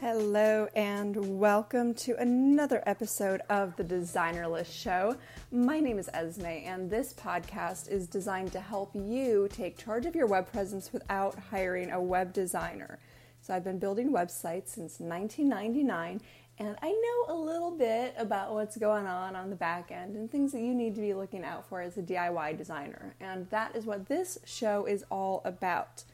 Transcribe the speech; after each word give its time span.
Hello, 0.00 0.68
and 0.76 1.40
welcome 1.40 1.92
to 1.94 2.14
another 2.20 2.84
episode 2.86 3.40
of 3.50 3.74
the 3.74 3.82
Designerless 3.82 4.72
Show. 4.72 5.16
My 5.50 5.80
name 5.80 5.98
is 5.98 6.08
Esme, 6.14 6.46
and 6.46 6.88
this 6.88 7.12
podcast 7.12 7.90
is 7.90 8.06
designed 8.06 8.52
to 8.52 8.60
help 8.60 8.92
you 8.94 9.48
take 9.52 9.76
charge 9.76 10.06
of 10.06 10.14
your 10.14 10.28
web 10.28 10.52
presence 10.52 10.92
without 10.92 11.36
hiring 11.50 11.90
a 11.90 12.00
web 12.00 12.32
designer. 12.32 13.00
So, 13.40 13.52
I've 13.52 13.64
been 13.64 13.80
building 13.80 14.12
websites 14.12 14.68
since 14.68 15.00
1999, 15.00 16.20
and 16.60 16.76
I 16.80 16.90
know 16.90 17.34
a 17.34 17.36
little 17.36 17.72
bit 17.72 18.14
about 18.16 18.54
what's 18.54 18.76
going 18.76 19.08
on 19.08 19.34
on 19.34 19.50
the 19.50 19.56
back 19.56 19.90
end 19.90 20.14
and 20.14 20.30
things 20.30 20.52
that 20.52 20.60
you 20.60 20.74
need 20.74 20.94
to 20.94 21.00
be 21.00 21.12
looking 21.12 21.42
out 21.42 21.68
for 21.68 21.80
as 21.80 21.98
a 21.98 22.02
DIY 22.02 22.56
designer. 22.56 23.16
And 23.18 23.50
that 23.50 23.74
is 23.74 23.84
what 23.84 24.06
this 24.06 24.38
show 24.44 24.84
is 24.84 25.04
all 25.10 25.42
about. 25.44 26.04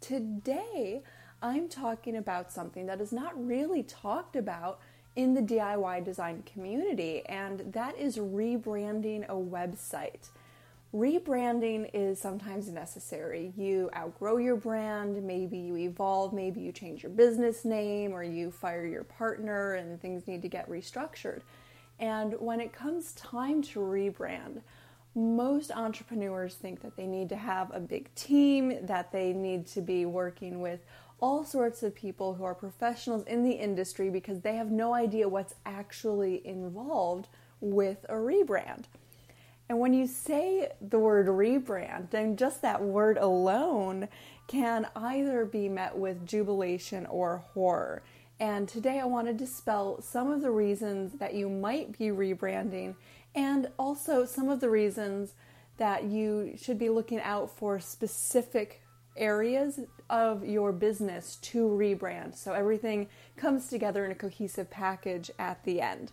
Today, 0.00 1.02
I'm 1.40 1.68
talking 1.68 2.16
about 2.16 2.50
something 2.50 2.86
that 2.86 3.00
is 3.00 3.12
not 3.12 3.32
really 3.46 3.84
talked 3.84 4.34
about 4.34 4.80
in 5.14 5.34
the 5.34 5.40
DIY 5.40 6.04
design 6.04 6.42
community, 6.42 7.24
and 7.26 7.72
that 7.72 7.96
is 7.96 8.18
rebranding 8.18 9.24
a 9.28 9.34
website. 9.34 10.30
Rebranding 10.94 11.90
is 11.92 12.20
sometimes 12.20 12.68
necessary. 12.68 13.52
You 13.56 13.90
outgrow 13.94 14.38
your 14.38 14.56
brand, 14.56 15.22
maybe 15.22 15.58
you 15.58 15.76
evolve, 15.76 16.32
maybe 16.32 16.60
you 16.60 16.72
change 16.72 17.02
your 17.02 17.12
business 17.12 17.64
name, 17.64 18.12
or 18.12 18.22
you 18.24 18.50
fire 18.50 18.86
your 18.86 19.04
partner 19.04 19.74
and 19.74 20.00
things 20.00 20.26
need 20.26 20.42
to 20.42 20.48
get 20.48 20.68
restructured. 20.68 21.42
And 22.00 22.34
when 22.40 22.60
it 22.60 22.72
comes 22.72 23.12
time 23.12 23.62
to 23.62 23.80
rebrand, 23.80 24.62
most 25.14 25.70
entrepreneurs 25.72 26.54
think 26.54 26.80
that 26.82 26.96
they 26.96 27.06
need 27.06 27.28
to 27.28 27.36
have 27.36 27.74
a 27.74 27.80
big 27.80 28.14
team, 28.14 28.86
that 28.86 29.12
they 29.12 29.32
need 29.32 29.66
to 29.68 29.80
be 29.80 30.06
working 30.06 30.60
with 30.60 30.80
all 31.20 31.44
sorts 31.44 31.82
of 31.82 31.94
people 31.94 32.34
who 32.34 32.44
are 32.44 32.54
professionals 32.54 33.24
in 33.24 33.42
the 33.42 33.52
industry 33.52 34.10
because 34.10 34.40
they 34.40 34.56
have 34.56 34.70
no 34.70 34.94
idea 34.94 35.28
what's 35.28 35.54
actually 35.66 36.46
involved 36.46 37.28
with 37.60 38.04
a 38.08 38.14
rebrand. 38.14 38.84
And 39.68 39.78
when 39.80 39.92
you 39.92 40.06
say 40.06 40.70
the 40.80 40.98
word 40.98 41.26
rebrand, 41.26 42.10
then 42.10 42.36
just 42.36 42.62
that 42.62 42.82
word 42.82 43.18
alone 43.18 44.08
can 44.46 44.86
either 44.96 45.44
be 45.44 45.68
met 45.68 45.96
with 45.96 46.26
jubilation 46.26 47.04
or 47.06 47.44
horror. 47.52 48.02
And 48.40 48.68
today 48.68 49.00
I 49.00 49.04
want 49.04 49.26
to 49.26 49.34
dispel 49.34 50.00
some 50.00 50.30
of 50.30 50.40
the 50.40 50.50
reasons 50.50 51.18
that 51.18 51.34
you 51.34 51.50
might 51.50 51.98
be 51.98 52.06
rebranding 52.06 52.94
and 53.34 53.68
also 53.78 54.24
some 54.24 54.48
of 54.48 54.60
the 54.60 54.70
reasons 54.70 55.34
that 55.76 56.04
you 56.04 56.54
should 56.56 56.78
be 56.78 56.88
looking 56.88 57.20
out 57.20 57.50
for 57.56 57.78
specific 57.78 58.80
areas 59.18 59.80
of 60.08 60.44
your 60.44 60.72
business 60.72 61.36
to 61.42 61.66
rebrand. 61.66 62.36
So 62.36 62.52
everything 62.52 63.08
comes 63.36 63.68
together 63.68 64.04
in 64.04 64.12
a 64.12 64.14
cohesive 64.14 64.70
package 64.70 65.30
at 65.38 65.64
the 65.64 65.80
end. 65.80 66.12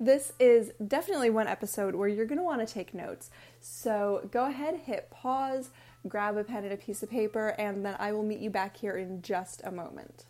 This 0.00 0.32
is 0.38 0.72
definitely 0.86 1.30
one 1.30 1.48
episode 1.48 1.96
where 1.96 2.08
you're 2.08 2.26
going 2.26 2.38
to 2.38 2.44
want 2.44 2.66
to 2.66 2.72
take 2.72 2.94
notes. 2.94 3.30
So 3.60 4.28
go 4.30 4.46
ahead, 4.46 4.82
hit 4.84 5.10
pause, 5.10 5.70
grab 6.06 6.36
a 6.36 6.44
pen 6.44 6.64
and 6.64 6.72
a 6.72 6.76
piece 6.76 7.02
of 7.02 7.10
paper, 7.10 7.48
and 7.58 7.84
then 7.84 7.96
I 7.98 8.12
will 8.12 8.22
meet 8.22 8.38
you 8.38 8.50
back 8.50 8.76
here 8.76 8.96
in 8.96 9.22
just 9.22 9.60
a 9.64 9.72
moment. 9.72 10.26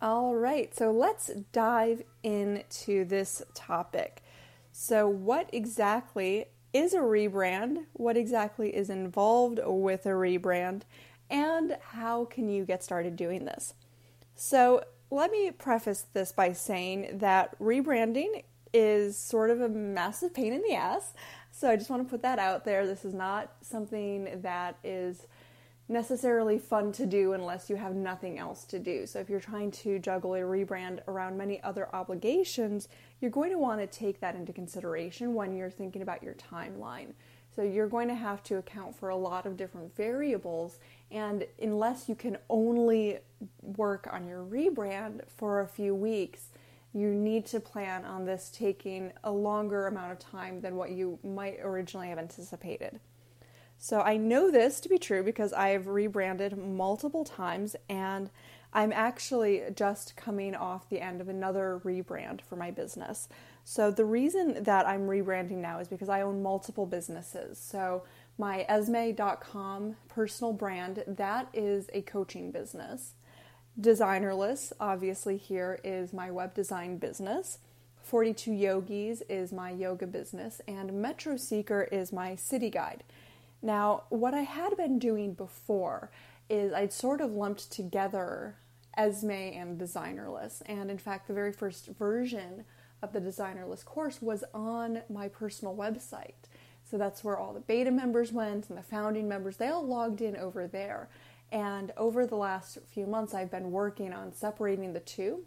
All 0.00 0.36
right, 0.36 0.74
so 0.74 0.92
let's 0.92 1.30
dive 1.52 2.02
into 2.22 3.04
this 3.04 3.42
topic. 3.54 4.22
So, 4.70 5.08
what 5.08 5.48
exactly 5.54 6.46
is 6.76 6.92
a 6.92 6.98
rebrand? 6.98 7.84
What 7.94 8.16
exactly 8.16 8.74
is 8.74 8.90
involved 8.90 9.60
with 9.64 10.06
a 10.06 10.10
rebrand? 10.10 10.82
And 11.30 11.76
how 11.90 12.24
can 12.26 12.48
you 12.48 12.64
get 12.64 12.84
started 12.84 13.16
doing 13.16 13.44
this? 13.44 13.74
So, 14.34 14.84
let 15.10 15.30
me 15.30 15.50
preface 15.50 16.04
this 16.12 16.32
by 16.32 16.52
saying 16.52 17.18
that 17.18 17.58
rebranding 17.60 18.42
is 18.72 19.16
sort 19.16 19.50
of 19.50 19.60
a 19.60 19.68
massive 19.68 20.34
pain 20.34 20.52
in 20.52 20.62
the 20.62 20.74
ass. 20.74 21.14
So, 21.50 21.70
I 21.70 21.76
just 21.76 21.90
want 21.90 22.06
to 22.06 22.10
put 22.10 22.22
that 22.22 22.38
out 22.38 22.64
there. 22.64 22.86
This 22.86 23.04
is 23.04 23.14
not 23.14 23.52
something 23.62 24.40
that 24.42 24.76
is 24.84 25.26
necessarily 25.88 26.58
fun 26.58 26.90
to 26.92 27.06
do 27.06 27.32
unless 27.32 27.70
you 27.70 27.76
have 27.76 27.94
nothing 27.94 28.38
else 28.38 28.64
to 28.64 28.78
do. 28.78 29.06
So, 29.06 29.20
if 29.20 29.30
you're 29.30 29.40
trying 29.40 29.70
to 29.72 29.98
juggle 29.98 30.34
a 30.34 30.40
rebrand 30.40 31.00
around 31.06 31.38
many 31.38 31.62
other 31.62 31.88
obligations, 31.94 32.88
you're 33.20 33.30
going 33.30 33.52
to 33.52 33.58
want 33.58 33.80
to 33.80 33.86
take 33.86 34.20
that 34.20 34.34
into 34.34 34.52
consideration 34.52 35.34
when 35.34 35.54
you're 35.54 35.70
thinking 35.70 36.02
about 36.02 36.22
your 36.22 36.34
timeline. 36.34 37.12
So, 37.54 37.62
you're 37.62 37.88
going 37.88 38.08
to 38.08 38.14
have 38.14 38.42
to 38.44 38.56
account 38.56 38.96
for 38.96 39.10
a 39.10 39.16
lot 39.16 39.46
of 39.46 39.56
different 39.56 39.94
variables, 39.96 40.80
and 41.10 41.46
unless 41.62 42.08
you 42.08 42.14
can 42.14 42.36
only 42.50 43.18
work 43.62 44.08
on 44.12 44.26
your 44.26 44.44
rebrand 44.44 45.20
for 45.28 45.60
a 45.60 45.68
few 45.68 45.94
weeks, 45.94 46.48
you 46.92 47.14
need 47.14 47.46
to 47.46 47.60
plan 47.60 48.04
on 48.04 48.24
this 48.24 48.50
taking 48.52 49.12
a 49.22 49.30
longer 49.30 49.86
amount 49.86 50.12
of 50.12 50.18
time 50.18 50.60
than 50.62 50.76
what 50.76 50.90
you 50.90 51.18
might 51.22 51.58
originally 51.62 52.08
have 52.08 52.18
anticipated. 52.18 52.98
So 53.78 54.00
I 54.00 54.16
know 54.16 54.50
this 54.50 54.80
to 54.80 54.88
be 54.88 54.98
true 54.98 55.22
because 55.22 55.52
I've 55.52 55.86
rebranded 55.86 56.56
multiple 56.56 57.24
times 57.24 57.76
and 57.88 58.30
I'm 58.72 58.92
actually 58.92 59.62
just 59.74 60.16
coming 60.16 60.54
off 60.54 60.88
the 60.88 61.00
end 61.00 61.20
of 61.20 61.28
another 61.28 61.80
rebrand 61.84 62.40
for 62.42 62.56
my 62.56 62.70
business. 62.70 63.28
So 63.64 63.90
the 63.90 64.04
reason 64.04 64.62
that 64.64 64.86
I'm 64.86 65.06
rebranding 65.06 65.58
now 65.58 65.78
is 65.78 65.88
because 65.88 66.08
I 66.08 66.22
own 66.22 66.42
multiple 66.42 66.86
businesses. 66.86 67.58
So 67.58 68.04
my 68.38 68.66
esme.com 68.68 69.96
personal 70.08 70.52
brand, 70.52 71.04
that 71.06 71.48
is 71.54 71.88
a 71.94 72.02
coaching 72.02 72.50
business. 72.50 73.14
Designerless, 73.80 74.72
obviously, 74.78 75.36
here 75.36 75.80
is 75.84 76.12
my 76.12 76.30
web 76.30 76.54
design 76.54 76.98
business. 76.98 77.58
42 78.02 78.52
Yogis 78.52 79.22
is 79.28 79.52
my 79.52 79.70
yoga 79.70 80.06
business, 80.06 80.60
and 80.68 80.92
Metro 80.92 81.36
Seeker 81.36 81.88
is 81.90 82.12
my 82.12 82.36
city 82.36 82.70
guide. 82.70 83.02
Now, 83.66 84.04
what 84.10 84.32
I 84.32 84.42
had 84.42 84.76
been 84.76 85.00
doing 85.00 85.34
before 85.34 86.12
is 86.48 86.72
I'd 86.72 86.92
sort 86.92 87.20
of 87.20 87.32
lumped 87.32 87.72
together 87.72 88.54
Esme 88.96 89.32
and 89.32 89.76
Designerless. 89.76 90.62
And 90.66 90.88
in 90.88 90.98
fact, 90.98 91.26
the 91.26 91.34
very 91.34 91.52
first 91.52 91.88
version 91.88 92.64
of 93.02 93.12
the 93.12 93.20
Designerless 93.20 93.84
course 93.84 94.22
was 94.22 94.44
on 94.54 95.02
my 95.10 95.26
personal 95.26 95.74
website. 95.74 96.46
So 96.88 96.96
that's 96.96 97.24
where 97.24 97.36
all 97.36 97.52
the 97.52 97.58
beta 97.58 97.90
members 97.90 98.30
went 98.30 98.68
and 98.68 98.78
the 98.78 98.84
founding 98.84 99.26
members, 99.26 99.56
they 99.56 99.66
all 99.66 99.84
logged 99.84 100.20
in 100.20 100.36
over 100.36 100.68
there. 100.68 101.08
And 101.50 101.92
over 101.96 102.24
the 102.24 102.36
last 102.36 102.78
few 102.94 103.04
months, 103.04 103.34
I've 103.34 103.50
been 103.50 103.72
working 103.72 104.12
on 104.12 104.32
separating 104.32 104.92
the 104.92 105.00
two. 105.00 105.44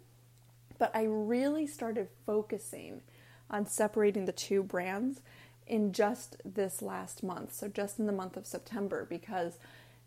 But 0.78 0.94
I 0.94 1.04
really 1.04 1.66
started 1.66 2.08
focusing 2.26 3.00
on 3.48 3.66
separating 3.66 4.26
the 4.26 4.32
two 4.32 4.62
brands 4.62 5.22
in 5.66 5.92
just 5.92 6.36
this 6.44 6.82
last 6.82 7.22
month, 7.22 7.52
so 7.52 7.68
just 7.68 7.98
in 7.98 8.06
the 8.06 8.12
month 8.12 8.36
of 8.36 8.46
September, 8.46 9.06
because 9.08 9.58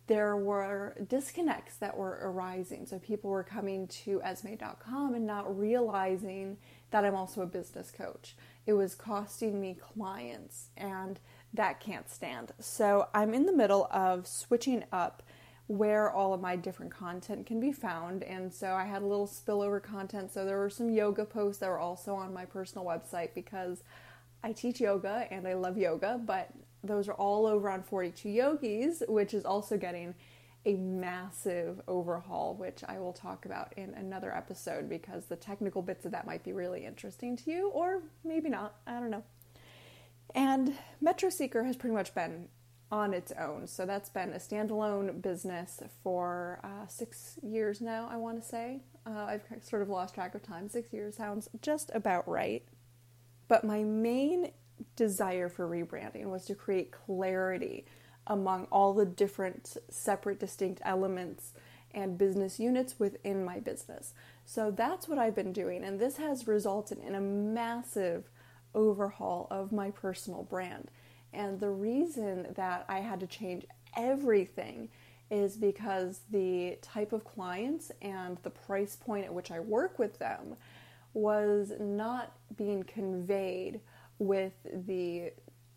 there 0.07 0.35
were 0.35 0.95
disconnects 1.07 1.77
that 1.77 1.95
were 1.95 2.19
arising. 2.21 2.85
So 2.85 2.99
people 2.99 3.29
were 3.29 3.43
coming 3.43 3.87
to 3.87 4.21
esme.com 4.21 5.15
and 5.15 5.25
not 5.25 5.57
realizing 5.57 6.57
that 6.91 7.05
I'm 7.05 7.15
also 7.15 7.41
a 7.41 7.47
business 7.47 7.89
coach. 7.89 8.35
It 8.65 8.73
was 8.73 8.95
costing 8.95 9.61
me 9.61 9.77
clients, 9.79 10.67
and 10.75 11.19
that 11.53 11.79
can't 11.79 12.09
stand. 12.09 12.51
So 12.59 13.07
I'm 13.13 13.33
in 13.33 13.45
the 13.45 13.55
middle 13.55 13.87
of 13.91 14.27
switching 14.27 14.83
up 14.91 15.23
where 15.67 16.11
all 16.11 16.33
of 16.33 16.41
my 16.41 16.57
different 16.57 16.91
content 16.91 17.45
can 17.45 17.59
be 17.59 17.71
found. 17.71 18.23
And 18.23 18.53
so 18.53 18.73
I 18.73 18.83
had 18.83 19.01
a 19.01 19.05
little 19.07 19.27
spillover 19.27 19.81
content. 19.81 20.31
So 20.33 20.43
there 20.45 20.57
were 20.57 20.69
some 20.69 20.89
yoga 20.89 21.23
posts 21.23 21.61
that 21.61 21.69
were 21.69 21.79
also 21.79 22.15
on 22.15 22.33
my 22.33 22.45
personal 22.45 22.85
website 22.85 23.33
because 23.33 23.83
I 24.43 24.51
teach 24.51 24.81
yoga 24.81 25.27
and 25.31 25.47
I 25.47 25.53
love 25.53 25.77
yoga, 25.77 26.19
but 26.23 26.49
those 26.83 27.07
are 27.07 27.13
all 27.13 27.45
over 27.45 27.69
on 27.69 27.81
42 27.81 28.29
Yogis, 28.29 29.03
which 29.07 29.33
is 29.33 29.45
also 29.45 29.77
getting 29.77 30.13
a 30.65 30.75
massive 30.75 31.81
overhaul, 31.87 32.55
which 32.55 32.83
I 32.87 32.99
will 32.99 33.13
talk 33.13 33.45
about 33.45 33.73
in 33.77 33.93
another 33.93 34.35
episode 34.35 34.89
because 34.89 35.25
the 35.25 35.35
technical 35.35 35.81
bits 35.81 36.05
of 36.05 36.11
that 36.11 36.25
might 36.25 36.43
be 36.43 36.53
really 36.53 36.85
interesting 36.85 37.35
to 37.37 37.51
you, 37.51 37.69
or 37.69 38.01
maybe 38.23 38.49
not. 38.49 38.75
I 38.87 38.99
don't 38.99 39.09
know. 39.09 39.23
And 40.35 40.73
Metro 41.01 41.29
Seeker 41.29 41.63
has 41.63 41.75
pretty 41.75 41.95
much 41.95 42.15
been 42.15 42.47
on 42.91 43.13
its 43.13 43.31
own. 43.33 43.67
So 43.67 43.85
that's 43.85 44.09
been 44.09 44.31
a 44.33 44.37
standalone 44.37 45.21
business 45.21 45.81
for 46.03 46.59
uh, 46.63 46.87
six 46.87 47.39
years 47.41 47.81
now, 47.81 48.07
I 48.09 48.17
want 48.17 48.41
to 48.41 48.47
say. 48.47 48.81
Uh, 49.05 49.25
I've 49.25 49.41
sort 49.61 49.81
of 49.81 49.89
lost 49.89 50.15
track 50.15 50.35
of 50.35 50.43
time. 50.43 50.69
Six 50.69 50.93
years 50.93 51.15
sounds 51.15 51.49
just 51.61 51.91
about 51.93 52.27
right. 52.27 52.63
But 53.47 53.63
my 53.63 53.83
main 53.83 54.51
desire 54.95 55.49
for 55.49 55.67
rebranding 55.67 56.25
was 56.25 56.45
to 56.45 56.55
create 56.55 56.91
clarity 56.91 57.85
among 58.27 58.65
all 58.71 58.93
the 58.93 59.05
different 59.05 59.77
separate, 59.89 60.39
distinct 60.39 60.81
elements 60.85 61.53
and 61.93 62.17
business 62.17 62.59
units 62.59 62.99
within 62.99 63.45
my 63.45 63.59
business. 63.59 64.13
So 64.45 64.71
that's 64.71 65.07
what 65.07 65.19
I've 65.19 65.35
been 65.35 65.53
doing, 65.53 65.83
and 65.83 65.99
this 65.99 66.17
has 66.17 66.47
resulted 66.47 66.99
in 66.99 67.15
a 67.15 67.21
massive 67.21 68.29
overhaul 68.73 69.47
of 69.51 69.71
my 69.71 69.91
personal 69.91 70.43
brand. 70.43 70.89
And 71.31 71.59
the 71.59 71.69
reason 71.69 72.47
that 72.55 72.85
I 72.89 72.99
had 72.99 73.19
to 73.19 73.27
change 73.27 73.65
everything 73.95 74.89
is 75.29 75.55
because 75.55 76.21
the 76.31 76.77
type 76.81 77.13
of 77.13 77.23
clients 77.23 77.91
and 78.01 78.37
the 78.43 78.49
price 78.49 78.95
point 78.95 79.25
at 79.25 79.33
which 79.33 79.51
I 79.51 79.59
work 79.59 79.97
with 79.97 80.19
them 80.19 80.55
was 81.13 81.71
not 81.79 82.33
being 82.57 82.83
conveyed 82.83 83.79
with 84.19 84.53
the 84.87 85.31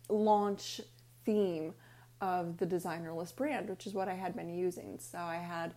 launch 0.09 0.81
theme 1.25 1.73
of 2.21 2.57
the 2.57 2.65
designerless 2.65 3.35
brand, 3.35 3.69
which 3.69 3.85
is 3.85 3.93
what 3.93 4.07
I 4.07 4.15
had 4.15 4.35
been 4.35 4.49
using. 4.49 4.97
So 4.99 5.19
I 5.19 5.35
had 5.35 5.73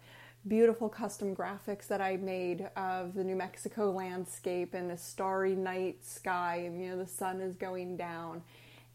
beautiful 0.49 0.89
custom 0.89 1.37
graphics 1.37 1.87
that 1.89 2.01
I 2.01 2.17
made 2.17 2.71
of 2.77 3.15
the 3.15 3.23
New 3.23 3.37
Mexico 3.37 3.91
landscape 3.91 4.73
and 4.73 4.89
the 4.91 4.97
starry 4.97 5.55
night 5.55 6.05
sky, 6.05 6.63
and 6.65 6.81
you 6.81 6.89
know, 6.91 6.97
the 6.97 7.07
sun 7.07 7.41
is 7.41 7.55
going 7.57 7.97
down, 7.97 8.43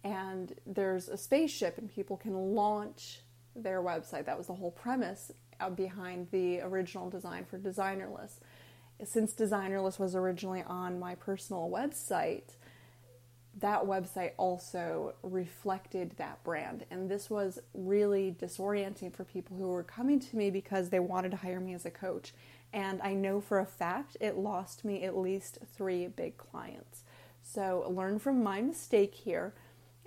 and 0.04 0.54
there's 0.66 1.08
a 1.08 1.18
spaceship, 1.18 1.78
and 1.78 1.94
people 1.94 2.18
can 2.18 2.34
launch 2.34 3.22
their 3.56 3.82
website. 3.82 4.26
That 4.26 4.38
was 4.38 4.48
the 4.48 4.54
whole 4.54 4.72
premise 4.72 5.32
uh, 5.60 5.70
behind 5.70 6.28
the 6.32 6.62
original 6.62 7.10
design 7.10 7.46
for 7.46 7.60
Designerless. 7.60 8.40
Since 9.04 9.34
Designerless 9.34 10.00
was 10.00 10.16
originally 10.16 10.64
on 10.64 11.00
my 11.00 11.16
personal 11.16 11.70
website, 11.70 12.56
that 13.60 13.84
website 13.84 14.32
also 14.38 15.16
reflected 15.24 16.14
that 16.18 16.44
brand. 16.44 16.86
And 16.92 17.10
this 17.10 17.30
was 17.30 17.60
really 17.74 18.36
disorienting 18.38 19.14
for 19.14 19.24
people 19.24 19.58
who 19.58 19.68
were 19.68 19.84
coming 19.84 20.20
to 20.20 20.36
me 20.36 20.50
because 20.50 20.90
they 20.90 21.00
wanted 21.00 21.32
to 21.32 21.38
hire 21.38 21.60
me 21.60 21.74
as 21.74 21.86
a 21.86 21.92
coach. 21.92 22.34
And 22.74 23.02
I 23.02 23.14
know 23.14 23.40
for 23.40 23.60
a 23.60 23.66
fact 23.66 24.18
it 24.20 24.38
lost 24.38 24.84
me 24.84 25.04
at 25.04 25.18
least 25.18 25.60
three 25.76 26.08
big 26.08 26.38
clients. 26.38 27.04
So 27.44 27.86
learn 27.90 28.20
from 28.20 28.44
my 28.44 28.62
mistake 28.62 29.14
here 29.14 29.54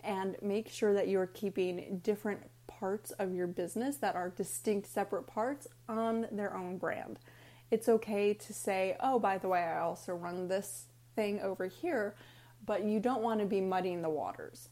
and 0.04 0.36
make 0.42 0.68
sure 0.68 0.92
that 0.92 1.08
you're 1.08 1.26
keeping 1.26 2.00
different 2.02 2.40
parts 2.66 3.10
of 3.12 3.34
your 3.34 3.46
business 3.46 3.96
that 3.96 4.14
are 4.14 4.28
distinct, 4.30 4.88
separate 4.88 5.26
parts 5.26 5.66
on 5.88 6.26
their 6.30 6.54
own 6.54 6.76
brand. 6.76 7.18
It's 7.70 7.88
okay 7.88 8.34
to 8.34 8.52
say, 8.52 8.96
oh, 9.00 9.18
by 9.18 9.38
the 9.38 9.48
way, 9.48 9.60
I 9.60 9.80
also 9.80 10.14
run 10.14 10.48
this 10.48 10.84
thing 11.14 11.40
over 11.40 11.66
here 11.66 12.14
but 12.68 12.84
you 12.84 13.00
don't 13.00 13.22
want 13.22 13.40
to 13.40 13.46
be 13.46 13.60
muddying 13.60 14.02
the 14.02 14.10
waters. 14.10 14.68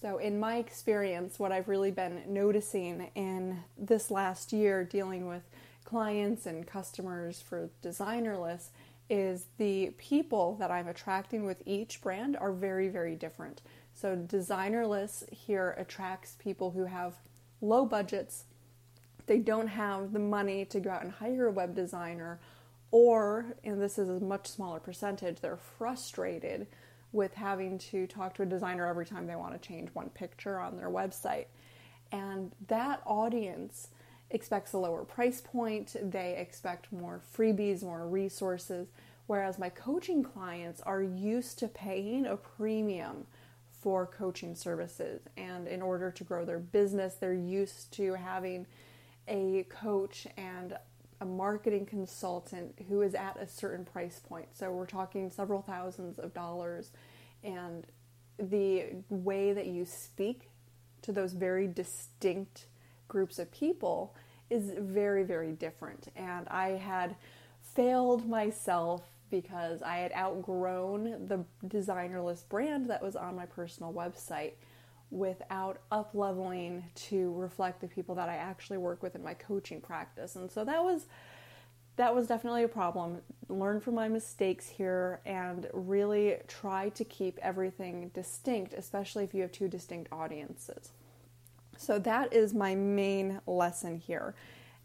So, 0.00 0.18
in 0.18 0.40
my 0.40 0.56
experience, 0.56 1.38
what 1.38 1.52
I've 1.52 1.68
really 1.68 1.92
been 1.92 2.22
noticing 2.26 3.10
in 3.14 3.62
this 3.78 4.10
last 4.10 4.52
year 4.52 4.82
dealing 4.82 5.28
with 5.28 5.42
clients 5.84 6.46
and 6.46 6.66
customers 6.66 7.40
for 7.40 7.70
Designerless 7.84 8.70
is 9.10 9.46
the 9.58 9.90
people 9.98 10.56
that 10.58 10.70
I'm 10.70 10.88
attracting 10.88 11.44
with 11.44 11.62
each 11.66 12.00
brand 12.00 12.36
are 12.36 12.52
very, 12.52 12.88
very 12.88 13.14
different. 13.14 13.60
So, 13.94 14.16
Designerless 14.16 15.30
here 15.32 15.76
attracts 15.78 16.34
people 16.42 16.70
who 16.70 16.86
have 16.86 17.16
low 17.60 17.84
budgets, 17.84 18.44
they 19.26 19.38
don't 19.38 19.68
have 19.68 20.12
the 20.12 20.18
money 20.18 20.64
to 20.66 20.80
go 20.80 20.90
out 20.90 21.02
and 21.02 21.12
hire 21.12 21.46
a 21.46 21.52
web 21.52 21.74
designer, 21.74 22.40
or, 22.90 23.56
and 23.64 23.80
this 23.80 23.98
is 23.98 24.08
a 24.08 24.20
much 24.20 24.46
smaller 24.46 24.80
percentage, 24.80 25.40
they're 25.40 25.56
frustrated 25.56 26.66
with 27.12 27.34
having 27.34 27.78
to 27.78 28.06
talk 28.06 28.34
to 28.34 28.42
a 28.42 28.46
designer 28.46 28.86
every 28.86 29.06
time 29.06 29.26
they 29.26 29.36
want 29.36 29.52
to 29.52 29.68
change 29.68 29.90
one 29.92 30.08
picture 30.10 30.58
on 30.58 30.76
their 30.76 30.90
website. 30.90 31.46
And 32.10 32.52
that 32.68 33.02
audience 33.06 33.88
expects 34.30 34.72
a 34.72 34.78
lower 34.78 35.04
price 35.04 35.40
point, 35.40 35.94
they 36.02 36.36
expect 36.36 36.92
more 36.92 37.20
freebies, 37.36 37.82
more 37.82 38.06
resources, 38.06 38.88
whereas 39.26 39.58
my 39.58 39.68
coaching 39.68 40.22
clients 40.22 40.80
are 40.82 41.02
used 41.02 41.58
to 41.58 41.68
paying 41.68 42.26
a 42.26 42.36
premium 42.36 43.26
for 43.82 44.06
coaching 44.06 44.54
services. 44.54 45.20
And 45.36 45.66
in 45.66 45.82
order 45.82 46.10
to 46.10 46.24
grow 46.24 46.44
their 46.44 46.58
business, 46.58 47.14
they're 47.14 47.34
used 47.34 47.92
to 47.94 48.14
having 48.14 48.66
a 49.28 49.66
coach 49.68 50.26
and 50.36 50.76
a 51.20 51.24
marketing 51.24 51.86
consultant 51.86 52.74
who 52.88 53.02
is 53.02 53.14
at 53.14 53.36
a 53.40 53.46
certain 53.46 53.84
price 53.84 54.20
point. 54.20 54.48
So 54.54 54.70
we're 54.72 54.86
talking 54.86 55.30
several 55.30 55.62
thousands 55.62 56.18
of 56.18 56.34
dollars, 56.34 56.90
and 57.44 57.86
the 58.38 58.86
way 59.08 59.52
that 59.52 59.66
you 59.66 59.84
speak 59.84 60.50
to 61.02 61.12
those 61.12 61.32
very 61.32 61.66
distinct 61.66 62.66
groups 63.08 63.38
of 63.38 63.50
people 63.52 64.16
is 64.50 64.72
very, 64.78 65.22
very 65.22 65.52
different. 65.52 66.08
And 66.16 66.48
I 66.48 66.70
had 66.70 67.16
failed 67.60 68.28
myself 68.28 69.02
because 69.30 69.80
I 69.82 69.96
had 69.96 70.12
outgrown 70.12 71.26
the 71.26 71.44
designerless 71.66 72.46
brand 72.48 72.90
that 72.90 73.02
was 73.02 73.16
on 73.16 73.34
my 73.34 73.46
personal 73.46 73.92
website 73.92 74.52
without 75.12 75.78
up 75.92 76.10
leveling 76.14 76.82
to 76.94 77.34
reflect 77.34 77.82
the 77.82 77.86
people 77.86 78.14
that 78.14 78.30
I 78.30 78.36
actually 78.36 78.78
work 78.78 79.02
with 79.02 79.14
in 79.14 79.22
my 79.22 79.34
coaching 79.34 79.80
practice. 79.80 80.36
And 80.36 80.50
so 80.50 80.64
that 80.64 80.82
was 80.82 81.06
that 81.96 82.14
was 82.14 82.26
definitely 82.26 82.62
a 82.62 82.68
problem. 82.68 83.20
Learn 83.50 83.78
from 83.78 83.94
my 83.94 84.08
mistakes 84.08 84.66
here 84.66 85.20
and 85.26 85.68
really 85.74 86.38
try 86.48 86.88
to 86.88 87.04
keep 87.04 87.38
everything 87.42 88.10
distinct, 88.14 88.72
especially 88.72 89.24
if 89.24 89.34
you 89.34 89.42
have 89.42 89.52
two 89.52 89.68
distinct 89.68 90.10
audiences. 90.10 90.92
So 91.76 91.98
that 91.98 92.32
is 92.32 92.54
my 92.54 92.74
main 92.74 93.42
lesson 93.46 93.98
here. 93.98 94.34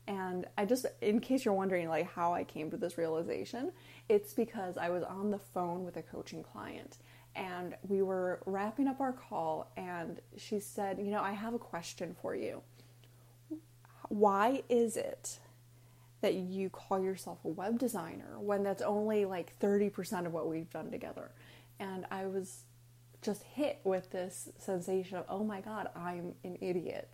And 0.06 0.46
I 0.58 0.66
just, 0.66 0.86
in 1.02 1.22
case 1.22 1.46
you're 1.46 1.54
wondering, 1.54 1.88
like 1.88 2.12
how 2.12 2.34
I 2.34 2.44
came 2.44 2.70
to 2.72 2.78
this 2.78 2.98
realization, 2.98 3.72
it's 4.10 4.34
because 4.34 4.78
I 4.78 4.90
was 4.90 5.04
on 5.04 5.32
the 5.32 5.40
phone 5.40 5.86
with 5.86 5.96
a 5.96 6.02
coaching 6.02 6.44
client 6.44 6.98
and 7.38 7.76
we 7.88 8.02
were 8.02 8.42
wrapping 8.46 8.88
up 8.88 9.00
our 9.00 9.14
call 9.14 9.72
and 9.78 10.20
she 10.36 10.60
said, 10.60 10.98
You 10.98 11.12
know, 11.12 11.22
I 11.22 11.32
have 11.32 11.54
a 11.54 11.60
question 11.60 12.16
for 12.22 12.36
you. 12.36 12.62
Why 14.10 14.64
is 14.70 14.98
it 14.98 15.40
that 16.22 16.34
you 16.34 16.70
call 16.70 17.00
yourself 17.00 17.38
a 17.46 17.50
web 17.50 17.78
designer 17.78 18.40
when 18.40 18.64
that's 18.64 18.82
only 18.82 19.26
like 19.26 19.58
30% 19.60 20.26
of 20.26 20.34
what 20.34 20.50
we've 20.50 20.70
done 20.70 20.90
together? 20.90 21.32
And 21.80 22.06
I 22.10 22.26
was 22.26 22.64
just 23.22 23.44
hit 23.44 23.80
with 23.84 24.10
this 24.12 24.50
sensation 24.58 25.18
of, 25.18 25.26
oh 25.30 25.44
my 25.44 25.62
God, 25.62 25.90
I'm 25.96 26.34
an 26.44 26.58
idiot. 26.60 27.10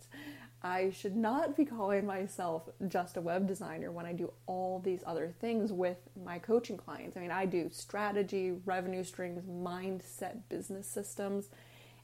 I 0.64 0.88
should 0.88 1.14
not 1.14 1.58
be 1.58 1.66
calling 1.66 2.06
myself 2.06 2.70
just 2.88 3.18
a 3.18 3.20
web 3.20 3.46
designer 3.46 3.92
when 3.92 4.06
I 4.06 4.14
do 4.14 4.32
all 4.46 4.80
these 4.80 5.04
other 5.06 5.34
things 5.38 5.70
with 5.70 5.98
my 6.24 6.38
coaching 6.38 6.78
clients. 6.78 7.18
I 7.18 7.20
mean, 7.20 7.30
I 7.30 7.44
do 7.44 7.68
strategy, 7.70 8.52
revenue 8.64 9.04
streams, 9.04 9.42
mindset, 9.44 10.38
business 10.48 10.86
systems, 10.86 11.50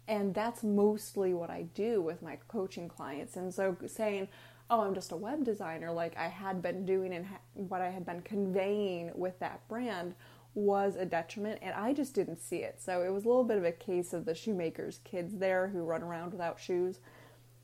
and 0.06 0.34
that's 0.34 0.62
mostly 0.62 1.32
what 1.32 1.48
I 1.48 1.62
do 1.74 2.02
with 2.02 2.20
my 2.20 2.36
coaching 2.48 2.86
clients. 2.86 3.34
And 3.36 3.52
so 3.52 3.74
saying, 3.86 4.28
oh, 4.68 4.82
I'm 4.82 4.94
just 4.94 5.12
a 5.12 5.16
web 5.16 5.42
designer, 5.42 5.90
like 5.90 6.14
I 6.18 6.28
had 6.28 6.60
been 6.60 6.84
doing 6.84 7.14
and 7.14 7.26
what 7.54 7.80
I 7.80 7.88
had 7.88 8.04
been 8.04 8.20
conveying 8.20 9.10
with 9.14 9.38
that 9.38 9.66
brand 9.68 10.14
was 10.52 10.96
a 10.96 11.06
detriment, 11.06 11.60
and 11.62 11.74
I 11.74 11.94
just 11.94 12.14
didn't 12.14 12.42
see 12.42 12.58
it. 12.58 12.82
So 12.82 13.02
it 13.02 13.10
was 13.10 13.24
a 13.24 13.28
little 13.28 13.44
bit 13.44 13.56
of 13.56 13.64
a 13.64 13.72
case 13.72 14.12
of 14.12 14.26
the 14.26 14.34
shoemaker's 14.34 14.98
kids 15.04 15.38
there 15.38 15.68
who 15.68 15.82
run 15.82 16.02
around 16.02 16.32
without 16.32 16.60
shoes. 16.60 16.98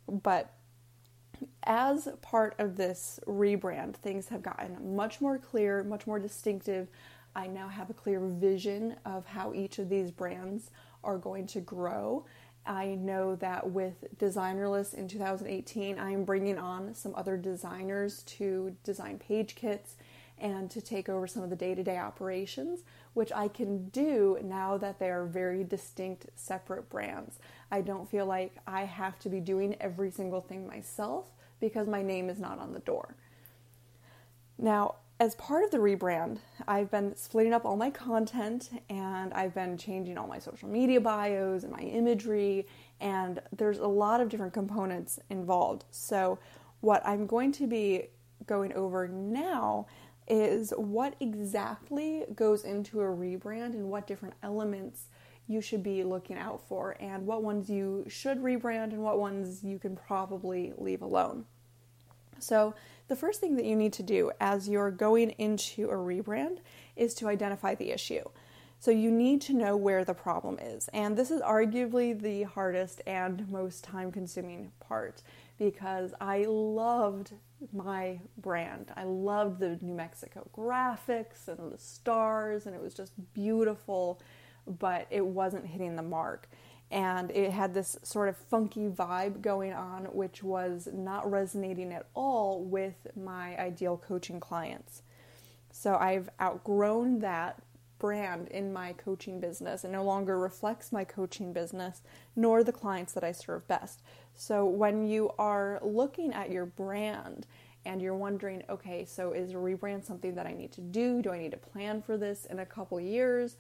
But 0.09 0.53
as 1.65 2.09
part 2.23 2.55
of 2.59 2.77
this 2.77 3.21
rebrand, 3.27 3.97
things 3.97 4.29
have 4.29 4.43
gotten 4.43 4.97
much 4.97 5.21
more 5.21 5.39
clear, 5.39 5.83
much 5.83 6.07
more 6.07 6.19
distinctive. 6.19 6.89
I 7.35 7.47
now 7.47 7.69
have 7.69 7.91
a 7.91 7.95
clear 7.95 8.21
vision 8.21 8.97
of 9.05 9.27
how 9.27 9.53
each 9.53 9.79
of 9.79 9.89
these 9.89 10.11
brands 10.11 10.71
are 11.05 11.19
going 11.19 11.47
to 11.49 11.61
grow. 11.61 12.25
I 12.67 12.97
know 12.97 13.37
that 13.37 13.71
with 13.71 14.05
Designerless 14.19 14.95
in 14.95 15.07
2018, 15.07 15.99
I 15.99 16.11
am 16.11 16.25
bringing 16.25 16.59
on 16.59 16.95
some 16.95 17.15
other 17.15 17.37
designers 17.37 18.23
to 18.25 18.75
design 18.83 19.19
page 19.19 19.55
kits 19.55 19.97
and 20.39 20.71
to 20.71 20.81
take 20.81 21.09
over 21.09 21.27
some 21.27 21.43
of 21.43 21.51
the 21.51 21.57
day 21.57 21.75
to 21.75 21.83
day 21.83 21.99
operations, 21.99 22.81
which 23.15 23.33
I 23.33 23.49
can 23.49 23.89
do 23.89 24.39
now 24.43 24.77
that 24.79 24.99
they 24.99 25.11
are 25.11 25.25
very 25.25 25.65
distinct, 25.65 26.27
separate 26.35 26.91
brands. 26.91 27.39
I 27.71 27.81
don't 27.81 28.09
feel 28.11 28.27
like 28.27 28.57
I 28.67 28.85
have 28.85 29.19
to 29.21 29.29
be 29.29 29.41
doing 29.41 29.77
every 29.81 30.11
single 30.11 30.41
thing 30.41 30.67
myself 30.67 31.27
because 31.61 31.89
my 31.89 32.03
name 32.03 32.29
is 32.29 32.39
not 32.39 32.59
on 32.59 32.73
the 32.73 32.81
door. 32.81 33.17
Now, 34.59 34.97
as 35.19 35.35
part 35.37 35.65
of 35.65 35.71
the 35.71 35.79
rebrand, 35.79 36.39
I've 36.69 36.91
been 36.91 37.17
splitting 37.17 37.55
up 37.55 37.65
all 37.65 37.77
my 37.77 37.91
content 37.91 38.71
and 38.91 39.33
I've 39.33 39.55
been 39.55 39.79
changing 39.79 40.19
all 40.19 40.27
my 40.27 40.39
social 40.39 40.69
media 40.69 41.01
bios 41.01 41.63
and 41.63 41.73
my 41.73 41.81
imagery, 41.81 42.67
and 43.01 43.41
there's 43.57 43.79
a 43.79 43.87
lot 43.87 44.21
of 44.21 44.29
different 44.29 44.53
components 44.53 45.19
involved. 45.31 45.85
So, 45.91 46.39
what 46.81 47.05
I'm 47.07 47.27
going 47.27 47.53
to 47.53 47.67
be 47.67 48.09
going 48.47 48.75
over 48.75 49.09
now 49.09 49.87
is 50.29 50.73
what 50.77 51.15
exactly 51.21 52.25
goes 52.35 52.65
into 52.65 53.01
a 53.01 53.05
rebrand 53.05 53.71
and 53.71 53.89
what 53.89 54.07
different 54.07 54.35
elements 54.43 55.07
you 55.49 55.61
should 55.61 55.83
be 55.83 56.03
looking 56.05 56.37
out 56.37 56.61
for, 56.69 56.97
and 57.01 57.27
what 57.27 57.43
ones 57.43 57.71
you 57.71 58.05
should 58.09 58.39
rebrand 58.39 58.93
and 58.93 59.03
what 59.03 59.19
ones 59.19 59.63
you 59.63 59.79
can 59.79 59.97
probably 59.97 60.73
leave 60.77 61.03
alone. 61.03 61.45
So, 62.39 62.75
the 63.09 63.17
first 63.17 63.41
thing 63.41 63.57
that 63.57 63.65
you 63.65 63.77
need 63.77 63.93
to 63.95 64.03
do 64.03 64.33
as 64.41 64.69
you're 64.69 64.91
going 64.91 65.31
into 65.31 65.89
a 65.91 65.95
rebrand 65.95 66.59
is 66.97 67.15
to 67.15 67.29
identify 67.29 67.75
the 67.75 67.93
issue. 67.93 68.25
So, 68.81 68.91
you 68.91 69.11
need 69.11 69.41
to 69.43 69.55
know 69.55 69.77
where 69.77 70.05
the 70.05 70.15
problem 70.15 70.59
is. 70.61 70.89
And 70.89 71.17
this 71.17 71.31
is 71.31 71.41
arguably 71.41 72.21
the 72.21 72.43
hardest 72.43 73.01
and 73.07 73.49
most 73.49 73.85
time 73.85 74.11
consuming 74.13 74.73
part 74.81 75.23
because 75.59 76.13
I 76.21 76.45
loved 76.47 77.33
my 77.73 78.21
brand. 78.39 78.93
I 78.97 79.05
loved 79.05 79.61
the 79.61 79.79
New 79.81 79.95
Mexico 79.95 80.49
graphics 80.55 81.49
and 81.49 81.73
the 81.73 81.79
stars, 81.79 82.67
and 82.67 82.75
it 82.75 82.83
was 82.83 82.95
just 82.95 83.13
beautiful, 83.33 84.21
but 84.67 85.07
it 85.11 85.25
wasn't 85.25 85.67
hitting 85.67 85.97
the 85.97 86.03
mark. 86.03 86.49
And 86.91 87.31
it 87.33 87.51
had 87.51 87.75
this 87.75 87.99
sort 88.03 88.29
of 88.29 88.37
funky 88.37 88.89
vibe 88.89 89.41
going 89.41 89.73
on, 89.73 90.05
which 90.07 90.43
was 90.43 90.89
not 90.93 91.29
resonating 91.29 91.93
at 91.93 92.07
all 92.15 92.63
with 92.63 93.09
my 93.17 93.59
ideal 93.59 93.97
coaching 93.97 94.39
clients. 94.39 95.03
So 95.73 95.97
I've 95.97 96.31
outgrown 96.41 97.19
that 97.21 97.61
brand 97.99 98.49
in 98.49 98.73
my 98.73 98.93
coaching 98.93 99.41
business. 99.41 99.85
It 99.85 99.91
no 99.91 100.05
longer 100.05 100.39
reflects 100.39 100.93
my 100.93 101.05
coaching 101.05 101.53
business 101.53 102.03
nor 102.35 102.63
the 102.63 102.73
clients 102.73 103.13
that 103.15 103.25
I 103.25 103.33
serve 103.33 103.67
best. 103.67 104.03
So 104.35 104.65
when 104.67 105.07
you 105.07 105.33
are 105.39 105.81
looking 105.83 106.33
at 106.33 106.51
your 106.51 106.67
brand 106.67 107.47
and 107.85 108.03
you're 108.03 108.15
wondering, 108.15 108.63
okay, 108.69 109.05
so 109.05 109.33
is 109.33 109.53
a 109.53 109.55
rebrand 109.55 110.05
something 110.05 110.35
that 110.35 110.47
I 110.47 110.53
need 110.53 110.73
to 110.73 110.81
do? 110.81 111.23
Do 111.23 111.31
I 111.31 111.39
need 111.39 111.53
to 111.53 111.57
plan 111.57 112.03
for 112.03 112.17
this 112.17 112.45
in 112.45 112.59
a 112.59 112.67
couple 112.67 113.01
years? 113.01 113.57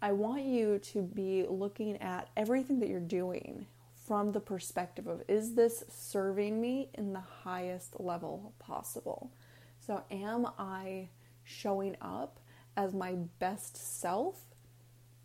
I 0.00 0.12
want 0.12 0.44
you 0.44 0.78
to 0.78 1.02
be 1.02 1.44
looking 1.48 1.96
at 1.96 2.28
everything 2.36 2.78
that 2.80 2.88
you're 2.88 3.00
doing 3.00 3.66
from 4.06 4.30
the 4.30 4.40
perspective 4.40 5.08
of 5.08 5.22
is 5.28 5.54
this 5.54 5.84
serving 5.88 6.60
me 6.60 6.88
in 6.94 7.12
the 7.12 7.22
highest 7.42 7.98
level 7.98 8.54
possible? 8.60 9.32
So, 9.80 10.04
am 10.10 10.46
I 10.56 11.08
showing 11.42 11.96
up 12.00 12.38
as 12.76 12.94
my 12.94 13.14
best 13.38 13.76
self 13.76 14.40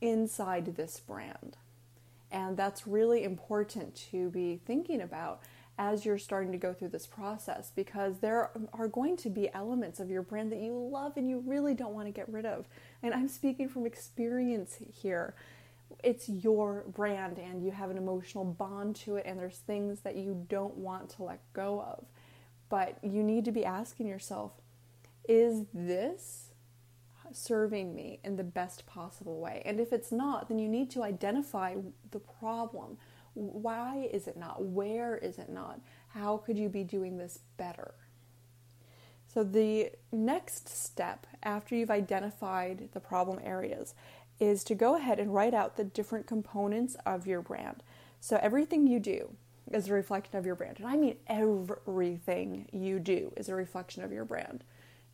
inside 0.01 0.75
this 0.75 1.00
brand? 1.00 1.58
And 2.32 2.58
that's 2.58 2.88
really 2.88 3.24
important 3.24 3.96
to 4.12 4.32
be 4.32 4.60
thinking 4.65 5.01
about 5.01 5.42
as 5.77 6.06
you're 6.06 6.18
starting 6.18 6.51
to 6.51 6.58
go 6.58 6.74
through 6.74 6.89
this 6.89 7.08
process 7.08 7.72
because 7.75 8.20
there 8.20 8.51
are 8.74 8.88
going 8.88 9.18
to 9.18 9.30
be 9.30 9.51
elements 9.53 10.00
of 10.00 10.10
your 10.10 10.22
brand 10.22 10.51
that 10.51 10.60
you 10.60 10.74
love 10.74 11.18
and 11.18 11.30
you 11.30 11.44
really 11.46 11.74
don't 11.74 11.94
want 11.94 12.08
to 12.08 12.12
get 12.12 12.30
rid 12.30 12.46
of. 12.46 12.68
And 13.03 13.13
I'm 13.13 13.27
speaking 13.27 13.67
from 13.67 13.86
experience 13.86 14.77
here. 14.91 15.36
It's 16.03 16.27
your 16.29 16.86
brand 16.88 17.38
and 17.38 17.63
you 17.63 17.72
have 17.72 17.91
an 17.91 17.98
emotional 17.98 18.45
bond 18.45 18.95
to 18.98 19.17
it, 19.17 19.25
and 19.27 19.38
there's 19.38 19.57
things 19.57 20.00
that 20.01 20.15
you 20.15 20.45
don't 20.50 20.77
want 20.77 21.10
to 21.12 21.24
let 21.24 21.41
go 21.53 21.81
of. 21.81 22.05
But 22.69 22.98
you 23.03 23.22
need 23.22 23.45
to 23.45 23.51
be 23.51 23.65
asking 23.65 24.07
yourself 24.07 24.53
is 25.27 25.65
this 25.74 26.51
serving 27.31 27.95
me 27.95 28.19
in 28.24 28.36
the 28.36 28.43
best 28.43 28.86
possible 28.86 29.39
way? 29.39 29.62
And 29.65 29.79
if 29.79 29.93
it's 29.93 30.12
not, 30.12 30.48
then 30.50 30.60
you 30.60 30.67
need 30.67 30.89
to 30.91 31.03
identify 31.03 31.75
the 32.12 32.19
problem. 32.19 32.98
Why 33.33 34.10
is 34.12 34.27
it 34.27 34.38
not? 34.38 34.63
Where 34.63 35.17
is 35.17 35.38
it 35.38 35.50
not? 35.50 35.79
How 36.10 36.38
could 36.38 36.57
you 36.57 36.69
be 36.69 36.83
doing 36.83 37.17
this 37.17 37.39
better? 37.57 37.93
So, 39.34 39.44
the 39.44 39.92
next 40.12 40.70
step 40.70 41.25
after 41.42 41.74
you've 41.74 41.90
identified 41.90 42.90
the 42.92 43.00
problem 43.00 43.40
areas 43.44 43.96
is 44.40 44.63
to 44.66 44.75
go 44.75 44.96
ahead 44.96 45.20
and 45.20 45.34
write 45.34 45.56
out 45.56 45.75
the 45.75 45.84
different 45.84 46.28
components 46.28 46.96
of 47.04 47.25
your 47.25 47.42
brand. 47.42 47.82
So, 48.20 48.38
everything 48.44 48.86
you 48.86 49.00
do 49.00 49.36
is 49.72 49.88
a 49.88 49.94
reflection 49.94 50.38
of 50.38 50.46
your 50.46 50.54
brand. 50.54 50.78
And 50.78 50.88
I 50.88 50.98
mean, 50.98 51.16
everything 51.25 52.68
you 52.72 53.00
do 53.00 53.34
is 53.36 53.50
a 53.50 53.56
reflection 53.56 54.04
of 54.04 54.12
your 54.12 54.25
brand. 54.25 54.63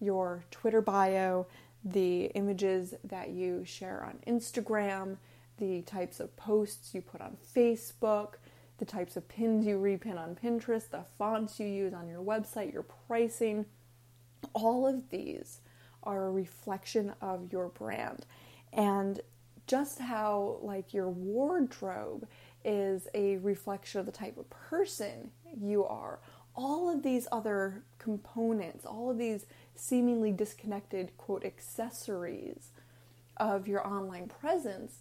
Your 0.01 0.43
Twitter 0.51 0.81
bio, 0.81 1.47
the 1.85 2.25
images 2.35 2.95
that 3.05 3.29
you 3.29 3.63
share 3.63 4.03
on 4.03 4.19
Instagram, 4.27 5.15
the 5.59 5.81
types 5.83 6.19
of 6.19 6.35
posts 6.35 6.93
you 6.93 7.01
put 7.01 7.21
on 7.21 7.37
Facebook, 7.55 8.33
the 8.79 8.85
types 8.85 9.15
of 9.15 9.29
pins 9.29 9.65
you 9.65 9.77
repin 9.77 10.17
on 10.17 10.35
Pinterest, 10.35 10.89
the 10.89 11.05
fonts 11.17 11.57
you 11.57 11.67
use 11.67 11.93
on 11.93 12.09
your 12.09 12.21
website, 12.21 12.73
your 12.73 12.83
pricing. 13.07 13.65
All 14.53 14.87
of 14.87 15.09
these 15.09 15.59
are 16.03 16.25
a 16.25 16.31
reflection 16.31 17.13
of 17.21 17.51
your 17.51 17.69
brand. 17.69 18.25
And 18.73 19.19
just 19.67 19.99
how, 19.99 20.57
like, 20.61 20.93
your 20.93 21.09
wardrobe 21.09 22.27
is 22.65 23.07
a 23.13 23.37
reflection 23.37 23.99
of 23.99 24.05
the 24.05 24.11
type 24.11 24.37
of 24.37 24.49
person 24.49 25.31
you 25.61 25.85
are, 25.85 26.19
all 26.55 26.89
of 26.89 27.03
these 27.03 27.27
other 27.31 27.83
components, 27.99 28.85
all 28.85 29.11
of 29.11 29.17
these 29.17 29.45
seemingly 29.75 30.31
disconnected, 30.31 31.15
quote, 31.17 31.45
accessories 31.45 32.71
of 33.37 33.67
your 33.67 33.85
online 33.87 34.27
presence 34.27 34.99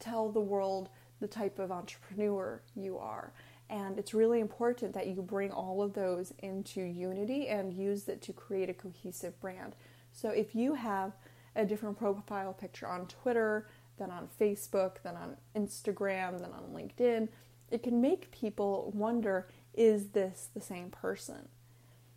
tell 0.00 0.30
the 0.30 0.40
world 0.40 0.88
the 1.20 1.28
type 1.28 1.58
of 1.58 1.70
entrepreneur 1.70 2.60
you 2.74 2.98
are. 2.98 3.32
And 3.70 3.98
it's 3.98 4.12
really 4.12 4.40
important 4.40 4.92
that 4.94 5.06
you 5.06 5.22
bring 5.22 5.52
all 5.52 5.80
of 5.80 5.94
those 5.94 6.34
into 6.40 6.80
unity 6.80 7.46
and 7.46 7.72
use 7.72 8.08
it 8.08 8.20
to 8.22 8.32
create 8.32 8.68
a 8.68 8.74
cohesive 8.74 9.40
brand. 9.40 9.76
So 10.12 10.30
if 10.30 10.56
you 10.56 10.74
have 10.74 11.12
a 11.54 11.64
different 11.64 11.96
profile 11.96 12.52
picture 12.52 12.88
on 12.88 13.06
Twitter 13.06 13.68
than 13.96 14.10
on 14.10 14.28
Facebook, 14.40 15.02
than 15.04 15.16
on 15.16 15.36
Instagram, 15.56 16.40
than 16.40 16.50
on 16.52 16.64
LinkedIn, 16.74 17.28
it 17.70 17.84
can 17.84 18.00
make 18.00 18.32
people 18.32 18.90
wonder 18.94 19.48
is 19.72 20.08
this 20.08 20.48
the 20.52 20.60
same 20.60 20.90
person? 20.90 21.48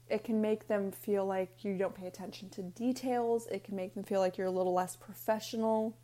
It 0.09 0.23
can 0.23 0.41
make 0.41 0.67
them 0.67 0.91
feel 0.91 1.23
like 1.23 1.63
you 1.63 1.77
don't 1.77 1.93
pay 1.93 2.07
attention 2.07 2.49
to 2.51 2.63
details. 2.63 3.45
It 3.51 3.63
can 3.63 3.75
make 3.75 3.93
them 3.93 4.03
feel 4.03 4.19
like 4.19 4.39
you're 4.39 4.47
a 4.47 4.51
little 4.51 4.73
less 4.73 4.95
professional. 4.95 5.95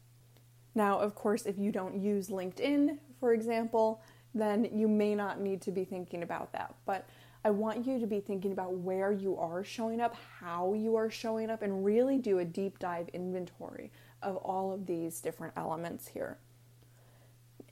Now, 0.76 1.00
of 1.00 1.16
course, 1.16 1.48
if 1.48 1.58
you 1.58 1.72
don't 1.72 2.00
use 2.00 2.30
LinkedIn, 2.30 3.00
for 3.20 3.34
example, 3.34 4.04
then 4.34 4.70
you 4.74 4.88
may 4.88 5.16
not 5.16 5.40
need 5.40 5.62
to 5.62 5.72
be 5.72 5.84
thinking 5.86 6.24
about 6.24 6.52
that. 6.54 6.76
But 6.86 7.08
I 7.44 7.52
want 7.52 7.86
you 7.86 8.00
to 8.00 8.08
be 8.08 8.20
thinking 8.20 8.52
about 8.52 8.74
where 8.74 9.12
you 9.12 9.38
are 9.38 9.64
showing 9.64 10.02
up, 10.02 10.16
how 10.40 10.74
you 10.74 10.96
are 10.96 11.10
showing 11.10 11.50
up, 11.50 11.62
and 11.62 11.86
really 11.86 12.18
do 12.18 12.40
a 12.40 12.46
deep 12.46 12.80
dive 12.80 13.10
inventory 13.10 13.92
of 14.22 14.36
all 14.38 14.74
of 14.74 14.86
these 14.86 15.22
different 15.22 15.54
elements 15.56 16.08
here. 16.10 16.38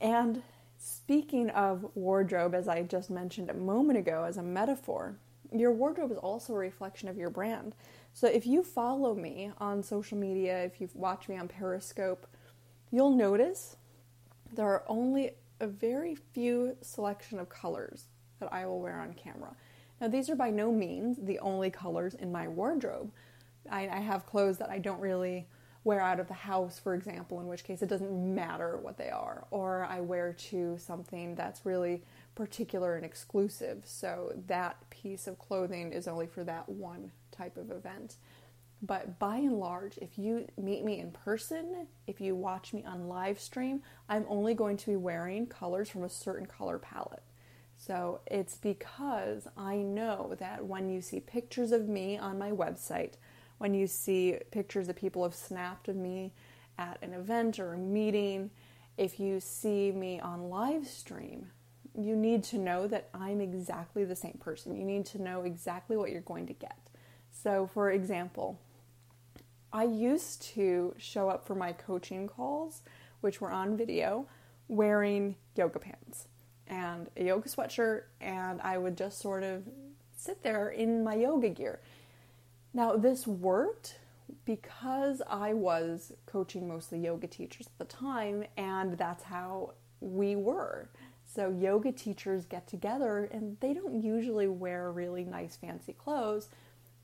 And 0.00 0.42
speaking 0.78 1.50
of 1.50 1.84
wardrobe, 1.94 2.54
as 2.54 2.66
I 2.68 2.82
just 2.82 3.10
mentioned 3.10 3.50
a 3.50 3.54
moment 3.54 3.98
ago 3.98 4.24
as 4.24 4.36
a 4.36 4.42
metaphor, 4.42 5.16
your 5.52 5.72
wardrobe 5.72 6.12
is 6.12 6.18
also 6.18 6.54
a 6.54 6.58
reflection 6.58 7.08
of 7.08 7.16
your 7.16 7.30
brand. 7.30 7.74
So 8.12 8.26
if 8.26 8.46
you 8.46 8.62
follow 8.62 9.14
me 9.14 9.50
on 9.58 9.82
social 9.82 10.16
media, 10.16 10.64
if 10.64 10.80
you 10.80 10.88
watch 10.94 11.28
me 11.28 11.36
on 11.36 11.48
Periscope, 11.48 12.26
you'll 12.90 13.14
notice 13.14 13.76
there 14.54 14.66
are 14.66 14.84
only 14.86 15.32
a 15.60 15.66
very 15.66 16.14
few 16.14 16.76
selection 16.80 17.38
of 17.38 17.48
colors 17.48 18.04
that 18.40 18.52
I 18.52 18.66
will 18.66 18.80
wear 18.80 19.00
on 19.00 19.14
camera. 19.14 19.54
Now, 20.00 20.08
these 20.08 20.30
are 20.30 20.36
by 20.36 20.50
no 20.50 20.70
means 20.70 21.18
the 21.20 21.38
only 21.40 21.70
colors 21.70 22.14
in 22.14 22.30
my 22.30 22.46
wardrobe. 22.46 23.10
I, 23.70 23.88
I, 23.88 23.98
have 23.98 24.26
clothes 24.26 24.58
that 24.58 24.70
I 24.70 24.78
don't 24.78 25.00
really 25.00 25.48
wear 25.84 26.00
out 26.00 26.20
of 26.20 26.28
the 26.28 26.34
house, 26.34 26.78
for 26.78 26.94
example, 26.94 27.40
in 27.40 27.46
which 27.46 27.64
case 27.64 27.82
it 27.82 27.88
doesn't 27.88 28.34
matter 28.34 28.78
what 28.78 28.96
they 28.96 29.10
are, 29.10 29.46
or 29.50 29.84
I 29.84 30.00
wear 30.00 30.32
to 30.50 30.78
something 30.78 31.34
that's 31.34 31.66
really 31.66 32.02
particular 32.34 32.96
and 32.96 33.04
exclusive. 33.04 33.82
So 33.84 34.32
that 34.46 34.76
piece 34.90 35.26
of 35.26 35.38
clothing 35.38 35.92
is 35.92 36.06
only 36.06 36.26
for 36.26 36.44
that 36.44 36.68
one 36.68 37.10
type 37.32 37.56
of 37.56 37.70
event. 37.70 38.16
But 38.80 39.18
by 39.18 39.38
and 39.38 39.58
large, 39.58 39.98
if 39.98 40.18
you 40.18 40.46
meet 40.56 40.84
me 40.84 41.00
in 41.00 41.10
person, 41.10 41.88
if 42.06 42.20
you 42.20 42.36
watch 42.36 42.72
me 42.72 42.84
on 42.84 43.08
live 43.08 43.40
stream, 43.40 43.82
I'm 44.08 44.24
only 44.28 44.54
going 44.54 44.76
to 44.76 44.86
be 44.86 44.96
wearing 44.96 45.46
colors 45.46 45.88
from 45.88 46.04
a 46.04 46.08
certain 46.08 46.46
color 46.46 46.78
palette. 46.78 47.24
So 47.76 48.20
it's 48.26 48.56
because 48.56 49.48
I 49.56 49.76
know 49.76 50.34
that 50.38 50.64
when 50.64 50.90
you 50.90 51.00
see 51.00 51.20
pictures 51.20 51.72
of 51.72 51.88
me 51.88 52.18
on 52.18 52.38
my 52.38 52.50
website, 52.50 53.14
when 53.58 53.74
you 53.74 53.86
see 53.86 54.36
pictures 54.50 54.86
that 54.86 54.96
people 54.96 55.24
have 55.24 55.34
snapped 55.34 55.88
of 55.88 55.96
me 55.96 56.32
at 56.78 56.98
an 57.02 57.12
event 57.12 57.58
or 57.58 57.72
a 57.72 57.78
meeting, 57.78 58.50
if 58.96 59.18
you 59.18 59.40
see 59.40 59.90
me 59.90 60.20
on 60.20 60.50
live 60.50 60.86
stream, 60.86 61.50
you 61.96 62.14
need 62.14 62.44
to 62.44 62.58
know 62.58 62.86
that 62.86 63.08
I'm 63.12 63.40
exactly 63.40 64.04
the 64.04 64.16
same 64.16 64.38
person. 64.40 64.76
You 64.76 64.84
need 64.84 65.06
to 65.06 65.22
know 65.22 65.42
exactly 65.42 65.96
what 65.96 66.10
you're 66.10 66.20
going 66.20 66.46
to 66.46 66.52
get. 66.52 66.78
So, 67.32 67.68
for 67.72 67.90
example, 67.90 68.58
I 69.72 69.84
used 69.84 70.42
to 70.54 70.94
show 70.98 71.28
up 71.28 71.46
for 71.46 71.54
my 71.54 71.72
coaching 71.72 72.26
calls, 72.26 72.82
which 73.20 73.40
were 73.40 73.50
on 73.50 73.76
video, 73.76 74.26
wearing 74.68 75.36
yoga 75.56 75.78
pants 75.78 76.28
and 76.66 77.08
a 77.16 77.24
yoga 77.24 77.48
sweatshirt, 77.48 78.02
and 78.20 78.60
I 78.60 78.78
would 78.78 78.96
just 78.96 79.20
sort 79.20 79.42
of 79.42 79.64
sit 80.16 80.42
there 80.42 80.68
in 80.68 81.02
my 81.02 81.14
yoga 81.14 81.48
gear. 81.48 81.80
Now, 82.74 82.96
this 82.96 83.26
worked 83.26 83.98
because 84.44 85.22
I 85.28 85.54
was 85.54 86.12
coaching 86.26 86.68
mostly 86.68 87.00
yoga 87.00 87.26
teachers 87.26 87.66
at 87.66 87.78
the 87.78 87.84
time, 87.84 88.44
and 88.56 88.96
that's 88.98 89.24
how 89.24 89.74
we 90.00 90.36
were. 90.36 90.88
So, 91.24 91.50
yoga 91.50 91.92
teachers 91.92 92.44
get 92.44 92.66
together 92.66 93.28
and 93.30 93.56
they 93.60 93.74
don't 93.74 94.02
usually 94.02 94.48
wear 94.48 94.90
really 94.90 95.24
nice, 95.24 95.56
fancy 95.56 95.92
clothes. 95.92 96.48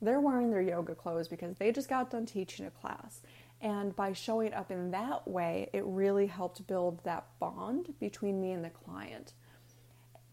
They're 0.05 0.21
wearing 0.21 0.51
their 0.51 0.61
yoga 0.61 0.95
clothes 0.95 1.27
because 1.27 1.57
they 1.57 1.71
just 1.71 1.89
got 1.89 2.11
done 2.11 2.25
teaching 2.25 2.65
a 2.65 2.71
class. 2.71 3.21
And 3.61 3.95
by 3.95 4.13
showing 4.13 4.53
up 4.53 4.71
in 4.71 4.91
that 4.91 5.27
way, 5.27 5.69
it 5.73 5.83
really 5.85 6.27
helped 6.27 6.67
build 6.67 7.03
that 7.03 7.25
bond 7.39 7.93
between 7.99 8.39
me 8.41 8.51
and 8.51 8.63
the 8.63 8.69
client. 8.69 9.33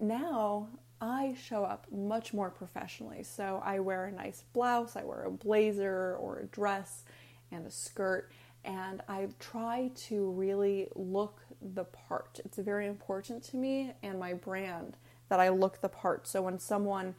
Now, 0.00 0.68
I 1.00 1.34
show 1.42 1.64
up 1.64 1.86
much 1.90 2.32
more 2.32 2.50
professionally. 2.50 3.24
So 3.24 3.60
I 3.64 3.80
wear 3.80 4.04
a 4.04 4.12
nice 4.12 4.44
blouse, 4.52 4.94
I 4.94 5.02
wear 5.02 5.24
a 5.24 5.30
blazer 5.30 6.16
or 6.20 6.38
a 6.38 6.46
dress 6.46 7.04
and 7.50 7.66
a 7.66 7.70
skirt, 7.70 8.30
and 8.64 9.02
I 9.08 9.28
try 9.40 9.90
to 10.08 10.30
really 10.30 10.88
look 10.94 11.40
the 11.60 11.84
part. 11.84 12.40
It's 12.44 12.58
very 12.58 12.86
important 12.86 13.42
to 13.44 13.56
me 13.56 13.92
and 14.02 14.18
my 14.18 14.34
brand 14.34 14.96
that 15.28 15.40
I 15.40 15.48
look 15.48 15.80
the 15.80 15.88
part. 15.88 16.26
So 16.28 16.42
when 16.42 16.58
someone 16.58 17.14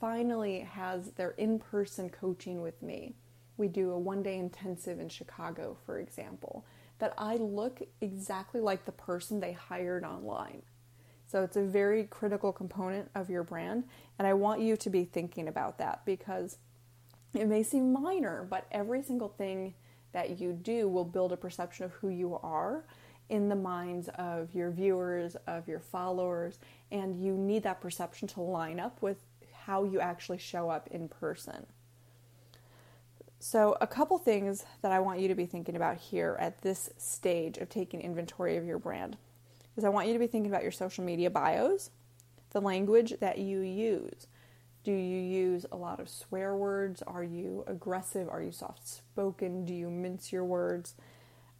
finally 0.00 0.60
has 0.60 1.12
their 1.12 1.30
in 1.30 1.58
person 1.58 2.10
coaching 2.10 2.60
with 2.60 2.82
me, 2.82 3.14
we 3.56 3.68
do 3.68 3.90
a 3.90 3.98
one 3.98 4.22
day 4.22 4.38
intensive 4.38 4.98
in 4.98 5.08
Chicago, 5.08 5.76
for 5.86 5.98
example, 5.98 6.64
that 6.98 7.14
I 7.18 7.36
look 7.36 7.82
exactly 8.00 8.60
like 8.60 8.84
the 8.84 8.92
person 8.92 9.40
they 9.40 9.52
hired 9.52 10.04
online. 10.04 10.62
So 11.26 11.42
it's 11.42 11.56
a 11.56 11.62
very 11.62 12.04
critical 12.04 12.52
component 12.52 13.10
of 13.14 13.30
your 13.30 13.42
brand, 13.42 13.84
and 14.18 14.26
I 14.26 14.34
want 14.34 14.60
you 14.60 14.76
to 14.76 14.90
be 14.90 15.04
thinking 15.04 15.48
about 15.48 15.78
that 15.78 16.04
because 16.04 16.58
it 17.34 17.48
may 17.48 17.62
seem 17.62 17.92
minor, 17.92 18.46
but 18.48 18.66
every 18.70 19.02
single 19.02 19.28
thing 19.28 19.74
that 20.12 20.38
you 20.38 20.52
do 20.52 20.88
will 20.88 21.04
build 21.04 21.32
a 21.32 21.36
perception 21.36 21.84
of 21.84 21.92
who 21.92 22.08
you 22.08 22.38
are 22.42 22.84
in 23.28 23.48
the 23.48 23.56
minds 23.56 24.08
of 24.16 24.54
your 24.54 24.70
viewers, 24.70 25.34
of 25.46 25.66
your 25.66 25.80
followers, 25.80 26.58
and 26.92 27.24
you 27.24 27.32
need 27.34 27.62
that 27.64 27.80
perception 27.80 28.28
to 28.28 28.40
line 28.40 28.78
up 28.78 29.02
with 29.02 29.16
how 29.66 29.84
you 29.84 30.00
actually 30.00 30.38
show 30.38 30.68
up 30.68 30.88
in 30.90 31.08
person. 31.08 31.66
So, 33.38 33.76
a 33.80 33.86
couple 33.86 34.16
things 34.18 34.64
that 34.82 34.92
I 34.92 35.00
want 35.00 35.20
you 35.20 35.28
to 35.28 35.34
be 35.34 35.46
thinking 35.46 35.76
about 35.76 35.98
here 35.98 36.36
at 36.40 36.62
this 36.62 36.90
stage 36.96 37.58
of 37.58 37.68
taking 37.68 38.00
inventory 38.00 38.56
of 38.56 38.64
your 38.64 38.78
brand 38.78 39.16
is 39.76 39.84
I 39.84 39.90
want 39.90 40.06
you 40.06 40.14
to 40.14 40.18
be 40.18 40.26
thinking 40.26 40.50
about 40.50 40.62
your 40.62 40.72
social 40.72 41.04
media 41.04 41.30
bios, 41.30 41.90
the 42.50 42.60
language 42.60 43.14
that 43.20 43.38
you 43.38 43.60
use. 43.60 44.26
Do 44.84 44.92
you 44.92 45.18
use 45.18 45.66
a 45.72 45.76
lot 45.76 46.00
of 46.00 46.08
swear 46.08 46.54
words? 46.54 47.02
Are 47.02 47.24
you 47.24 47.64
aggressive? 47.66 48.28
Are 48.28 48.42
you 48.42 48.52
soft 48.52 48.86
spoken? 48.86 49.64
Do 49.64 49.74
you 49.74 49.90
mince 49.90 50.32
your 50.32 50.44
words? 50.44 50.94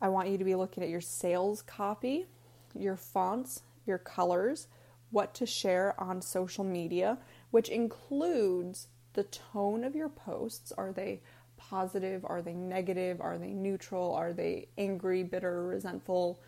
I 0.01 0.09
want 0.09 0.29
you 0.29 0.39
to 0.39 0.45
be 0.45 0.55
looking 0.55 0.83
at 0.83 0.91
your 0.91 1.01
sales 1.01 1.63
copy, 1.63 2.27
your 2.75 2.97
fonts, 2.97 3.63
your 3.87 3.99
colors, 3.99 4.69
what 5.11 5.35
to 5.35 5.47
share 5.47 5.99
on 5.99 6.21
social 6.21 6.65
media, 6.65 7.19
which 7.55 7.69
includes 7.69 8.89
the 9.13 9.23
tone 9.23 9.85
of 9.85 9.95
your 9.95 10.09
posts. 10.09 10.73
Are 10.77 10.93
they 10.93 11.21
positive? 11.57 12.25
Are 12.25 12.43
they 12.43 12.53
negative? 12.53 13.21
Are 13.21 13.39
they 13.39 13.53
neutral? 13.53 14.13
Are 14.13 14.33
they 14.33 14.67
angry, 14.77 15.23
bitter, 15.23 15.63
resentful? 15.63 16.41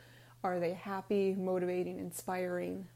Are 0.43 0.59
they 0.59 0.73
happy, 0.73 1.33
motivating, 1.39 2.01
inspiring? 2.01 2.89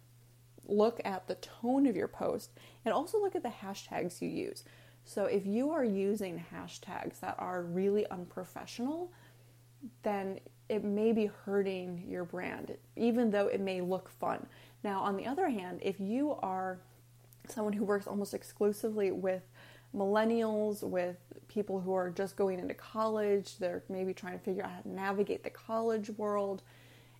look 0.70 1.00
at 1.04 1.26
the 1.26 1.34
tone 1.36 1.86
of 1.86 1.96
your 1.96 2.08
post 2.08 2.50
and 2.84 2.94
also 2.94 3.20
look 3.20 3.34
at 3.34 3.42
the 3.42 3.48
hashtags 3.48 4.20
you 4.20 4.28
use. 4.28 4.64
So 5.04 5.24
if 5.24 5.46
you 5.46 5.70
are 5.70 5.84
using 5.84 6.44
hashtags 6.52 7.20
that 7.20 7.34
are 7.38 7.62
really 7.62 8.08
unprofessional, 8.10 9.10
then 10.02 10.38
it 10.68 10.84
may 10.84 11.12
be 11.12 11.26
hurting 11.26 12.04
your 12.08 12.24
brand, 12.24 12.76
even 12.96 13.30
though 13.30 13.48
it 13.48 13.60
may 13.60 13.80
look 13.80 14.08
fun. 14.08 14.46
Now, 14.84 15.00
on 15.00 15.16
the 15.16 15.26
other 15.26 15.48
hand, 15.48 15.80
if 15.82 15.98
you 15.98 16.36
are 16.42 16.78
someone 17.50 17.72
who 17.72 17.84
works 17.84 18.06
almost 18.06 18.34
exclusively 18.34 19.10
with 19.10 19.42
millennials, 19.94 20.82
with 20.82 21.16
people 21.48 21.80
who 21.80 21.92
are 21.92 22.10
just 22.10 22.36
going 22.36 22.58
into 22.58 22.74
college, 22.74 23.58
they're 23.58 23.82
maybe 23.88 24.14
trying 24.14 24.38
to 24.38 24.44
figure 24.44 24.62
out 24.62 24.70
how 24.70 24.80
to 24.80 24.88
navigate 24.88 25.42
the 25.42 25.50
college 25.50 26.10
world, 26.10 26.62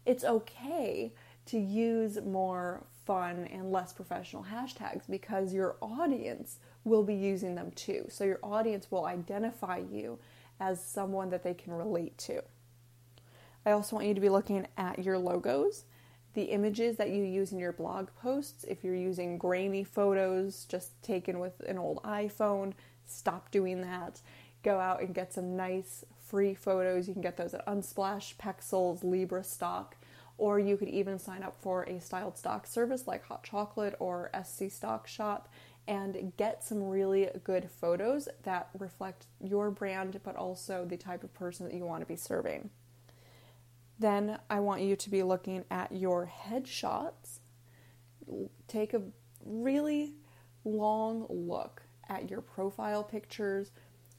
it's 0.06 0.24
okay 0.24 1.12
to 1.46 1.58
use 1.58 2.20
more 2.20 2.84
fun 3.04 3.48
and 3.52 3.72
less 3.72 3.92
professional 3.92 4.44
hashtags 4.44 5.02
because 5.10 5.52
your 5.52 5.76
audience 5.82 6.58
will 6.84 7.02
be 7.02 7.14
using 7.14 7.54
them 7.54 7.72
too. 7.72 8.06
So 8.08 8.24
your 8.24 8.38
audience 8.42 8.90
will 8.90 9.06
identify 9.06 9.82
you 9.90 10.18
as 10.60 10.82
someone 10.82 11.30
that 11.30 11.42
they 11.42 11.54
can 11.54 11.72
relate 11.72 12.16
to. 12.18 12.42
I 13.66 13.72
also 13.72 13.96
want 13.96 14.08
you 14.08 14.14
to 14.14 14.20
be 14.20 14.28
looking 14.28 14.66
at 14.76 15.00
your 15.00 15.18
logos, 15.18 15.84
the 16.34 16.44
images 16.44 16.96
that 16.96 17.10
you 17.10 17.24
use 17.24 17.52
in 17.52 17.58
your 17.58 17.72
blog 17.72 18.08
posts. 18.20 18.64
If 18.64 18.84
you're 18.84 18.94
using 18.94 19.38
grainy 19.38 19.84
photos 19.84 20.64
just 20.64 21.00
taken 21.02 21.38
with 21.40 21.60
an 21.60 21.78
old 21.78 22.02
iPhone, 22.02 22.72
stop 23.06 23.50
doing 23.50 23.80
that. 23.82 24.20
Go 24.62 24.78
out 24.78 25.00
and 25.00 25.14
get 25.14 25.32
some 25.32 25.56
nice 25.56 26.04
free 26.28 26.54
photos. 26.54 27.08
You 27.08 27.14
can 27.14 27.22
get 27.22 27.36
those 27.36 27.54
at 27.54 27.66
Unsplash, 27.66 28.36
Pexels, 28.36 29.02
LibreStock 29.02 29.94
or 30.40 30.58
you 30.58 30.76
could 30.78 30.88
even 30.88 31.18
sign 31.18 31.42
up 31.42 31.54
for 31.60 31.82
a 31.82 32.00
styled 32.00 32.36
stock 32.36 32.66
service 32.66 33.06
like 33.06 33.22
Haute 33.26 33.44
Chocolate 33.44 33.94
or 34.00 34.30
SC 34.42 34.70
Stock 34.70 35.06
Shop 35.06 35.50
and 35.86 36.32
get 36.38 36.64
some 36.64 36.88
really 36.88 37.28
good 37.44 37.68
photos 37.70 38.26
that 38.44 38.70
reflect 38.78 39.26
your 39.38 39.70
brand 39.70 40.18
but 40.24 40.36
also 40.36 40.86
the 40.86 40.96
type 40.96 41.22
of 41.22 41.34
person 41.34 41.66
that 41.66 41.74
you 41.74 41.84
want 41.84 42.00
to 42.00 42.06
be 42.06 42.16
serving. 42.16 42.70
Then 44.00 44.38
I 44.48 44.58
want 44.60 44.82
you 44.82 44.96
to 44.96 45.10
be 45.10 45.22
looking 45.22 45.64
at 45.70 45.92
your 45.92 46.32
headshots. 46.48 47.38
Take 48.66 48.94
a 48.94 49.02
really 49.44 50.14
long 50.64 51.26
look 51.28 51.82
at 52.08 52.28
your 52.28 52.40
profile 52.40 53.04
pictures, 53.04 53.70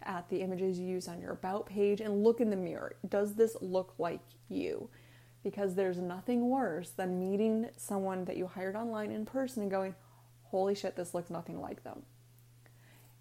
at 0.03 0.29
the 0.29 0.41
images 0.41 0.79
you 0.79 0.87
use 0.87 1.07
on 1.07 1.19
your 1.19 1.31
about 1.31 1.65
page, 1.65 1.99
and 1.99 2.23
look 2.23 2.39
in 2.39 2.49
the 2.49 2.55
mirror. 2.55 2.95
Does 3.09 3.35
this 3.35 3.57
look 3.59 3.95
like 3.97 4.21
you? 4.47 4.89
because 5.43 5.75
there's 5.75 5.97
nothing 5.97 6.49
worse 6.49 6.89
than 6.89 7.19
meeting 7.19 7.69
someone 7.77 8.25
that 8.25 8.37
you 8.37 8.47
hired 8.47 8.75
online 8.75 9.11
in 9.11 9.25
person 9.25 9.63
and 9.63 9.71
going, 9.71 9.95
holy 10.45 10.75
shit, 10.75 10.95
this 10.95 11.13
looks 11.13 11.29
nothing 11.29 11.59
like 11.59 11.83
them. 11.83 12.03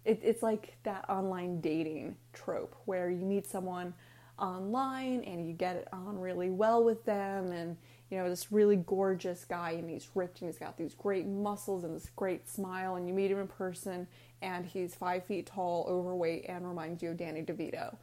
It, 0.05 0.19
it's 0.23 0.43
like 0.43 0.77
that 0.83 1.09
online 1.09 1.61
dating 1.61 2.17
trope 2.33 2.75
where 2.85 3.09
you 3.09 3.25
meet 3.25 3.47
someone 3.47 3.93
online 4.41 5.23
and 5.23 5.47
you 5.47 5.53
get 5.53 5.75
it 5.75 5.87
on 5.93 6.19
really 6.19 6.49
well 6.49 6.83
with 6.83 7.05
them. 7.05 7.51
And 7.51 7.77
you 8.09 8.17
know 8.17 8.29
this 8.29 8.51
really 8.51 8.75
gorgeous 8.75 9.45
guy 9.45 9.71
and 9.71 9.89
he's 9.89 10.09
ripped 10.15 10.41
and 10.41 10.49
he's 10.49 10.57
got 10.57 10.77
these 10.77 10.93
great 10.93 11.25
muscles 11.25 11.83
and 11.83 11.95
this 11.95 12.09
great 12.15 12.49
smile. 12.49 12.95
And 12.95 13.07
you 13.07 13.13
meet 13.13 13.31
him 13.31 13.39
in 13.39 13.47
person 13.47 14.07
and 14.41 14.65
he's 14.65 14.95
five 14.95 15.23
feet 15.25 15.45
tall 15.45 15.85
overweight 15.87 16.45
and 16.49 16.67
reminds 16.67 17.01
you 17.01 17.11
of 17.11 17.17
danny 17.17 17.43
devito. 17.43 17.95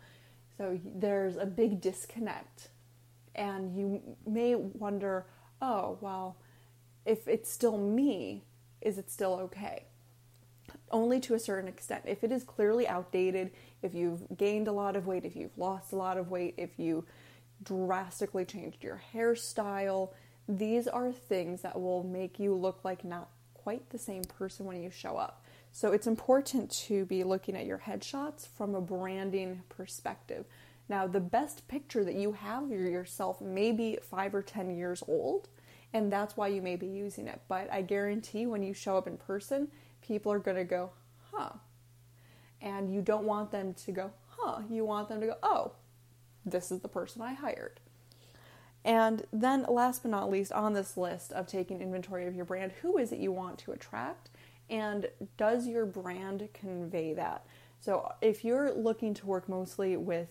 So 0.56 0.78
there's 0.84 1.36
a 1.36 1.46
big 1.46 1.80
disconnect. 1.80 2.68
And 3.34 3.76
you 3.76 4.00
may 4.26 4.54
wonder, 4.54 5.26
oh, 5.60 5.98
well, 6.00 6.36
if 7.04 7.28
it's 7.28 7.50
still 7.50 7.78
me, 7.78 8.44
is 8.80 8.98
it 8.98 9.10
still 9.10 9.34
okay? 9.34 9.87
Only 10.90 11.20
to 11.20 11.34
a 11.34 11.38
certain 11.38 11.68
extent. 11.68 12.04
If 12.06 12.24
it 12.24 12.32
is 12.32 12.44
clearly 12.44 12.88
outdated, 12.88 13.50
if 13.82 13.94
you've 13.94 14.22
gained 14.36 14.68
a 14.68 14.72
lot 14.72 14.96
of 14.96 15.06
weight, 15.06 15.24
if 15.24 15.36
you've 15.36 15.56
lost 15.56 15.92
a 15.92 15.96
lot 15.96 16.16
of 16.16 16.30
weight, 16.30 16.54
if 16.56 16.78
you 16.78 17.04
drastically 17.62 18.44
changed 18.44 18.82
your 18.82 19.00
hairstyle, 19.14 20.10
these 20.48 20.88
are 20.88 21.12
things 21.12 21.62
that 21.62 21.80
will 21.80 22.02
make 22.02 22.38
you 22.38 22.54
look 22.54 22.80
like 22.84 23.04
not 23.04 23.28
quite 23.54 23.90
the 23.90 23.98
same 23.98 24.24
person 24.24 24.64
when 24.64 24.82
you 24.82 24.90
show 24.90 25.16
up. 25.16 25.44
So 25.72 25.92
it's 25.92 26.06
important 26.06 26.70
to 26.86 27.04
be 27.04 27.22
looking 27.22 27.54
at 27.54 27.66
your 27.66 27.78
headshots 27.78 28.48
from 28.48 28.74
a 28.74 28.80
branding 28.80 29.62
perspective. 29.68 30.46
Now, 30.88 31.06
the 31.06 31.20
best 31.20 31.68
picture 31.68 32.02
that 32.04 32.14
you 32.14 32.32
have 32.32 32.64
of 32.64 32.70
yourself 32.70 33.42
may 33.42 33.72
be 33.72 33.98
five 34.00 34.34
or 34.34 34.42
10 34.42 34.74
years 34.74 35.02
old, 35.06 35.48
and 35.92 36.10
that's 36.10 36.36
why 36.36 36.48
you 36.48 36.62
may 36.62 36.76
be 36.76 36.86
using 36.86 37.28
it. 37.28 37.40
But 37.46 37.70
I 37.70 37.82
guarantee 37.82 38.46
when 38.46 38.62
you 38.62 38.72
show 38.72 38.96
up 38.96 39.06
in 39.06 39.18
person, 39.18 39.68
people 40.08 40.32
are 40.32 40.38
going 40.38 40.56
to 40.56 40.64
go, 40.64 40.90
huh. 41.32 41.50
And 42.60 42.92
you 42.92 43.02
don't 43.02 43.24
want 43.24 43.52
them 43.52 43.74
to 43.74 43.92
go, 43.92 44.10
huh. 44.30 44.62
You 44.68 44.84
want 44.84 45.08
them 45.08 45.20
to 45.20 45.26
go, 45.28 45.36
oh, 45.42 45.72
this 46.44 46.72
is 46.72 46.80
the 46.80 46.88
person 46.88 47.22
I 47.22 47.34
hired. 47.34 47.78
And 48.84 49.24
then, 49.32 49.66
last 49.68 50.02
but 50.02 50.10
not 50.10 50.30
least, 50.30 50.52
on 50.52 50.72
this 50.72 50.96
list 50.96 51.32
of 51.32 51.46
taking 51.46 51.80
inventory 51.80 52.26
of 52.26 52.34
your 52.34 52.44
brand, 52.44 52.72
who 52.80 52.96
is 52.96 53.12
it 53.12 53.18
you 53.18 53.32
want 53.32 53.58
to 53.58 53.72
attract? 53.72 54.30
And 54.70 55.08
does 55.36 55.66
your 55.66 55.84
brand 55.84 56.48
convey 56.54 57.12
that? 57.14 57.44
So, 57.80 58.12
if 58.22 58.44
you're 58.44 58.72
looking 58.72 59.14
to 59.14 59.26
work 59.26 59.48
mostly 59.48 59.96
with 59.96 60.28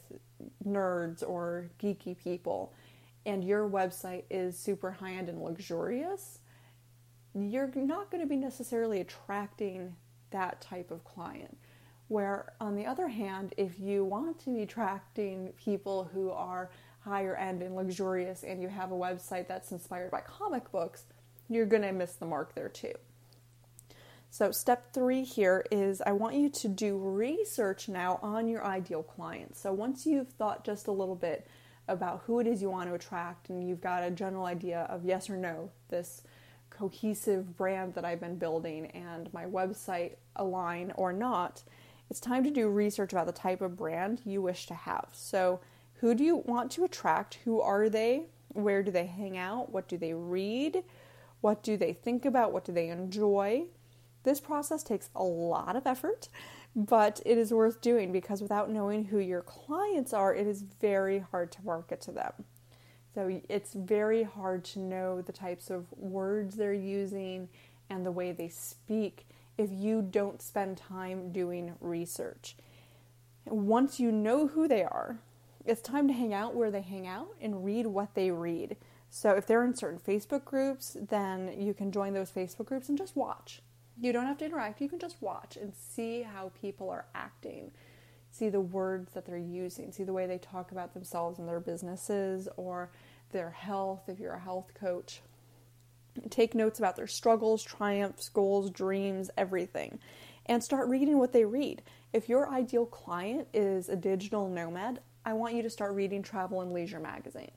nerds 0.66 1.28
or 1.28 1.70
geeky 1.82 2.18
people 2.18 2.74
and 3.26 3.44
your 3.44 3.70
website 3.70 4.24
is 4.30 4.58
super 4.58 4.92
high 4.92 5.14
end 5.14 5.30
and 5.30 5.42
luxurious, 5.42 6.40
you're 7.44 7.72
not 7.76 8.10
going 8.10 8.22
to 8.22 8.28
be 8.28 8.36
necessarily 8.36 9.02
attracting 9.02 9.96
that 10.32 10.62
type 10.62 10.92
of 10.92 11.04
client. 11.04 11.58
Where, 12.08 12.54
on 12.62 12.76
the 12.76 12.86
other 12.86 13.10
hand, 13.10 13.54
if 13.58 13.80
you 13.80 14.06
want 14.06 14.40
to 14.40 14.54
be 14.54 14.62
attracting 14.62 15.52
people 15.58 16.10
who 16.14 16.32
are 16.32 16.70
higher 17.02 17.36
end 17.36 17.62
and 17.62 17.76
luxurious 17.76 18.44
and 18.44 18.62
you 18.62 18.70
have 18.70 18.92
a 18.92 18.96
website 18.96 19.48
that's 19.48 19.72
inspired 19.72 20.12
by 20.12 20.22
comic 20.22 20.72
books, 20.72 21.04
you're 21.50 21.66
going 21.66 21.82
to 21.82 21.92
miss 21.92 22.14
the 22.14 22.26
mark 22.26 22.56
there 22.56 22.70
too. 22.70 22.94
So, 24.30 24.52
step 24.52 24.94
three 24.94 25.24
here 25.24 25.66
is 25.72 26.02
I 26.02 26.12
want 26.12 26.36
you 26.36 26.50
to 26.50 26.68
do 26.68 26.98
research 26.98 27.88
now 27.88 28.20
on 28.22 28.48
your 28.48 28.64
ideal 28.64 29.04
client. 29.04 29.56
So, 29.56 29.72
once 29.72 30.06
you've 30.06 30.30
thought 30.30 30.66
just 30.66 30.88
a 30.88 30.92
little 30.92 31.16
bit 31.16 31.48
about 31.88 32.24
who 32.26 32.40
it 32.40 32.48
is 32.48 32.62
you 32.62 32.70
want 32.70 32.90
to 32.90 32.96
attract 32.96 33.50
and 33.50 33.68
you've 33.68 33.82
got 33.82 34.04
a 34.04 34.12
general 34.12 34.46
idea 34.46 34.82
of 34.90 35.06
yes 35.06 35.30
or 35.30 35.38
no, 35.38 35.72
this 35.90 36.24
cohesive 36.78 37.58
brand 37.58 37.94
that 37.96 38.06
I've 38.06 38.20
been 38.20 38.38
building 38.38 38.88
and 38.88 39.32
my 39.34 39.46
website 39.46 40.16
align 40.36 40.94
or 40.96 41.12
not, 41.12 41.64
it's 42.10 42.20
time 42.20 42.44
to 42.44 42.52
do 42.52 42.70
research 42.70 43.12
about 43.12 43.26
the 43.26 43.32
type 43.32 43.62
of 43.62 43.76
brand 43.76 44.22
you 44.26 44.42
wish 44.42 44.68
to 44.68 44.74
have. 44.74 45.08
So, 45.12 45.60
who 45.96 46.14
do 46.14 46.24
you 46.24 46.38
want 46.38 46.72
to 46.74 46.84
attract? 46.84 47.40
Who 47.44 47.60
are 47.60 47.90
they? 47.90 48.28
Where 48.50 48.84
do 48.84 48.92
they 48.92 49.08
hang 49.08 49.38
out? 49.38 49.72
What 49.72 49.88
do 49.88 49.98
they 49.98 50.14
read? 50.14 50.84
What 51.42 51.64
do 51.64 51.76
they 51.76 51.94
think 51.94 52.24
about? 52.24 52.54
What 52.54 52.66
do 52.66 52.72
they 52.72 52.90
enjoy? 52.90 53.66
This 54.24 54.40
process 54.40 54.84
takes 54.84 55.10
a 55.16 55.24
lot 55.24 55.76
of 55.76 55.88
effort, 55.88 56.30
but 56.76 57.20
it 57.26 57.38
is 57.38 57.52
worth 57.52 57.82
doing 57.82 58.12
because 58.12 58.42
without 58.42 58.70
knowing 58.70 59.06
who 59.06 59.18
your 59.18 59.42
clients 59.42 60.14
are, 60.14 60.36
it 60.36 60.46
is 60.46 60.62
very 60.62 61.20
hard 61.20 61.52
to 61.54 61.66
market 61.66 62.02
to 62.02 62.12
them. 62.12 62.34
So 63.18 63.42
it's 63.50 63.74
very 63.74 64.22
hard 64.22 64.64
to 64.66 64.80
know 64.80 65.24
the 65.24 65.32
types 65.32 65.72
of 65.72 65.88
words 65.98 66.56
they're 66.56 66.72
using 66.72 67.50
and 67.90 68.06
the 68.06 68.12
way 68.12 68.32
they 68.32 68.48
speak 68.48 69.26
if 69.58 69.72
you 69.72 70.04
don't 70.04 70.40
spend 70.40 70.78
time 70.78 71.32
doing 71.32 71.74
research. 71.82 72.56
Once 73.48 74.00
you 74.00 74.12
know 74.12 74.46
who 74.46 74.68
they 74.68 74.84
are, 74.84 75.18
it's 75.66 75.82
time 75.82 76.08
to 76.08 76.14
hang 76.14 76.32
out 76.32 76.54
where 76.54 76.70
they 76.70 76.82
hang 76.82 77.08
out 77.08 77.30
and 77.42 77.66
read 77.66 77.88
what 77.88 78.14
they 78.14 78.30
read. 78.30 78.78
So 79.10 79.32
if 79.32 79.48
they're 79.48 79.66
in 79.66 79.74
certain 79.74 80.00
Facebook 80.00 80.46
groups, 80.46 80.96
then 81.10 81.60
you 81.60 81.74
can 81.74 81.92
join 81.92 82.14
those 82.14 82.30
Facebook 82.30 82.68
groups 82.68 82.88
and 82.88 83.00
just 83.00 83.16
watch. 83.16 83.64
You 84.00 84.14
don't 84.14 84.28
have 84.28 84.38
to 84.38 84.46
interact, 84.46 84.80
you 84.80 84.90
can 84.90 85.00
just 85.00 85.20
watch 85.24 85.58
and 85.58 85.74
see 85.74 86.22
how 86.22 86.52
people 86.62 86.92
are 86.92 87.08
acting. 87.16 87.72
See 88.30 88.50
the 88.50 88.62
words 88.62 89.14
that 89.14 89.26
they're 89.26 89.38
using, 89.40 89.92
see 89.92 90.04
the 90.04 90.14
way 90.14 90.28
they 90.28 90.38
talk 90.38 90.72
about 90.72 90.94
themselves 90.94 91.40
and 91.40 91.48
their 91.48 91.60
businesses 91.60 92.48
or 92.58 92.92
their 93.32 93.52
health 93.52 94.08
if 94.08 94.20
you're 94.20 94.34
a 94.34 94.40
health 94.40 94.72
coach. 94.74 95.22
Take 96.30 96.56
notes 96.56 96.80
about 96.80 96.96
their 96.96 97.08
struggles, 97.08 97.64
triumphs, 97.64 98.30
goals, 98.30 98.72
dreams, 98.72 99.30
everything. 99.38 100.00
And 100.46 100.64
start 100.64 100.88
reading 100.90 101.20
what 101.20 101.34
they 101.34 101.46
read. 101.46 101.82
If 102.14 102.30
your 102.30 102.50
ideal 102.50 102.86
client 102.86 103.48
is 103.54 103.90
a 103.90 103.96
digital 103.96 104.50
nomad, 104.50 105.02
I 105.26 105.34
want 105.34 105.56
you 105.56 105.62
to 105.64 105.70
start 105.70 105.94
reading 105.94 106.24
Travel 106.24 106.62
and 106.62 106.72
Leisure 106.72 107.00
magazine. 107.00 107.52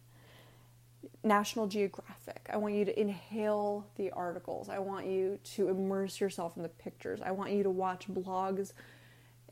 National 1.23 1.67
Geographic. 1.67 2.49
I 2.53 2.57
want 2.57 2.75
you 2.75 2.85
to 2.85 3.01
inhale 3.01 3.87
the 3.97 4.11
articles. 4.11 4.69
I 4.69 4.79
want 4.79 5.07
you 5.07 5.39
to 5.55 5.69
immerse 5.69 6.21
yourself 6.21 6.57
in 6.57 6.63
the 6.63 6.69
pictures. 6.69 7.21
I 7.25 7.31
want 7.31 7.53
you 7.53 7.63
to 7.63 7.71
watch 7.71 8.09
blogs 8.09 8.73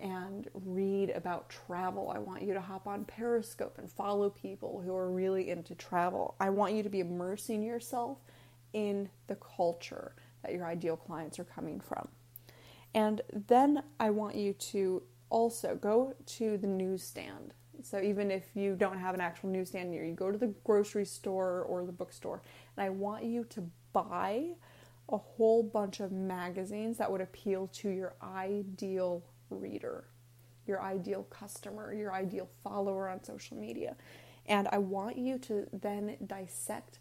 and 0.01 0.49
read 0.53 1.11
about 1.11 1.51
travel. 1.51 2.13
I 2.15 2.19
want 2.19 2.43
you 2.43 2.55
to 2.55 2.61
hop 2.61 2.87
on 2.87 3.05
Periscope 3.05 3.79
and 3.79 3.91
follow 3.91 4.31
people 4.31 4.83
who 4.85 4.95
are 4.95 5.11
really 5.11 5.51
into 5.51 5.75
travel. 5.75 6.35
I 6.41 6.51
want 6.51 6.75
you 6.75 6.83
to 6.83 6.89
be 6.89 7.01
immersing 7.01 7.63
yourself 7.63 8.19
in 8.73 9.09
the 9.27 9.37
culture 9.37 10.15
that 10.43 10.53
your 10.53 10.67
ideal 10.67 10.97
clients 10.97 11.39
are 11.39 11.45
coming 11.45 11.81
from. 11.81 12.09
And 12.95 13.21
then 13.47 13.83
I 14.01 14.11
want 14.11 14.35
you 14.35 14.53
to 14.53 15.03
also 15.31 15.75
go 15.75 16.15
to 16.25 16.57
the 16.57 16.67
newsstand. 16.67 17.53
So 17.83 18.01
even 18.01 18.31
if 18.31 18.45
you 18.55 18.75
don't 18.75 18.99
have 18.99 19.15
an 19.15 19.21
actual 19.21 19.51
newsstand 19.51 19.91
near 19.91 20.05
you, 20.05 20.15
go 20.15 20.33
to 20.33 20.39
the 20.39 20.53
grocery 20.65 21.05
store 21.05 21.63
or 21.63 21.85
the 21.85 21.93
bookstore. 21.93 22.43
And 22.77 22.85
I 22.85 22.91
want 22.91 23.25
you 23.25 23.45
to 23.51 23.65
buy 23.93 24.55
a 25.11 25.17
whole 25.17 25.63
bunch 25.63 26.01
of 26.01 26.13
magazines 26.13 26.99
that 26.99 27.11
would 27.11 27.21
appeal 27.21 27.69
to 27.69 27.89
your 27.89 28.15
ideal 28.23 29.23
reader, 29.51 30.05
your 30.67 30.83
ideal 30.83 31.25
customer, 31.25 31.93
your 31.95 32.13
ideal 32.13 32.49
follower 32.63 33.09
on 33.09 33.23
social 33.23 33.57
media. 33.57 33.97
And 34.47 34.69
I 34.73 34.79
want 34.79 35.19
you 35.19 35.39
to 35.39 35.67
then 35.73 36.17
dissect 36.27 36.99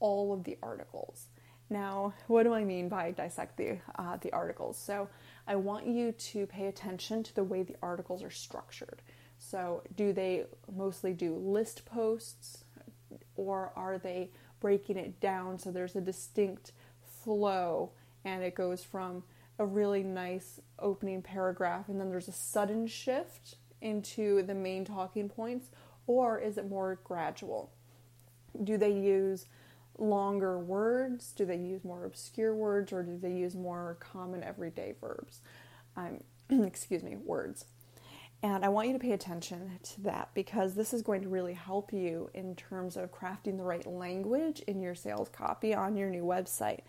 all 0.00 0.32
of 0.32 0.44
the 0.44 0.58
articles. 0.62 1.28
Now, 1.70 2.14
what 2.26 2.42
do 2.42 2.52
I 2.52 2.64
mean 2.64 2.88
by 2.88 3.10
dissect 3.10 3.56
the 3.56 3.78
uh, 3.98 4.18
the 4.20 4.32
articles? 4.32 4.76
So, 4.76 5.08
I 5.46 5.56
want 5.56 5.86
you 5.86 6.12
to 6.12 6.46
pay 6.46 6.66
attention 6.66 7.22
to 7.22 7.34
the 7.34 7.42
way 7.42 7.62
the 7.62 7.76
articles 7.82 8.22
are 8.22 8.30
structured. 8.30 9.00
So, 9.38 9.82
do 9.96 10.12
they 10.12 10.44
mostly 10.70 11.14
do 11.14 11.34
list 11.34 11.86
posts, 11.86 12.64
or 13.34 13.72
are 13.76 13.98
they 13.98 14.30
breaking 14.60 14.96
it 14.96 15.20
down 15.20 15.58
so 15.58 15.70
there's 15.70 15.94
a 15.94 16.00
distinct 16.00 16.72
flow 17.22 17.90
and 18.24 18.42
it 18.42 18.54
goes 18.54 18.82
from 18.82 19.22
a 19.58 19.66
really 19.66 20.02
nice 20.02 20.60
opening 20.78 21.22
paragraph 21.22 21.88
and 21.88 22.00
then 22.00 22.10
there's 22.10 22.28
a 22.28 22.32
sudden 22.32 22.86
shift 22.86 23.56
into 23.84 24.42
the 24.42 24.54
main 24.54 24.84
talking 24.84 25.28
points, 25.28 25.68
or 26.06 26.38
is 26.38 26.58
it 26.58 26.68
more 26.68 26.98
gradual? 27.04 27.70
Do 28.64 28.78
they 28.78 28.92
use 28.92 29.46
longer 29.98 30.58
words? 30.58 31.32
Do 31.32 31.44
they 31.44 31.56
use 31.56 31.84
more 31.84 32.04
obscure 32.04 32.54
words, 32.54 32.92
or 32.92 33.02
do 33.02 33.16
they 33.16 33.32
use 33.32 33.54
more 33.54 33.98
common 34.00 34.42
everyday 34.42 34.94
verbs? 35.00 35.40
Um, 35.96 36.24
excuse 36.64 37.02
me, 37.02 37.16
words. 37.16 37.66
And 38.42 38.64
I 38.64 38.68
want 38.68 38.88
you 38.88 38.92
to 38.94 38.98
pay 38.98 39.12
attention 39.12 39.78
to 39.82 40.00
that 40.02 40.30
because 40.34 40.74
this 40.74 40.92
is 40.92 41.00
going 41.00 41.22
to 41.22 41.28
really 41.28 41.54
help 41.54 41.92
you 41.92 42.28
in 42.34 42.56
terms 42.56 42.96
of 42.96 43.12
crafting 43.12 43.56
the 43.56 43.62
right 43.62 43.86
language 43.86 44.60
in 44.66 44.82
your 44.82 44.94
sales 44.94 45.30
copy 45.30 45.74
on 45.74 45.96
your 45.96 46.10
new 46.10 46.24
website. 46.24 46.80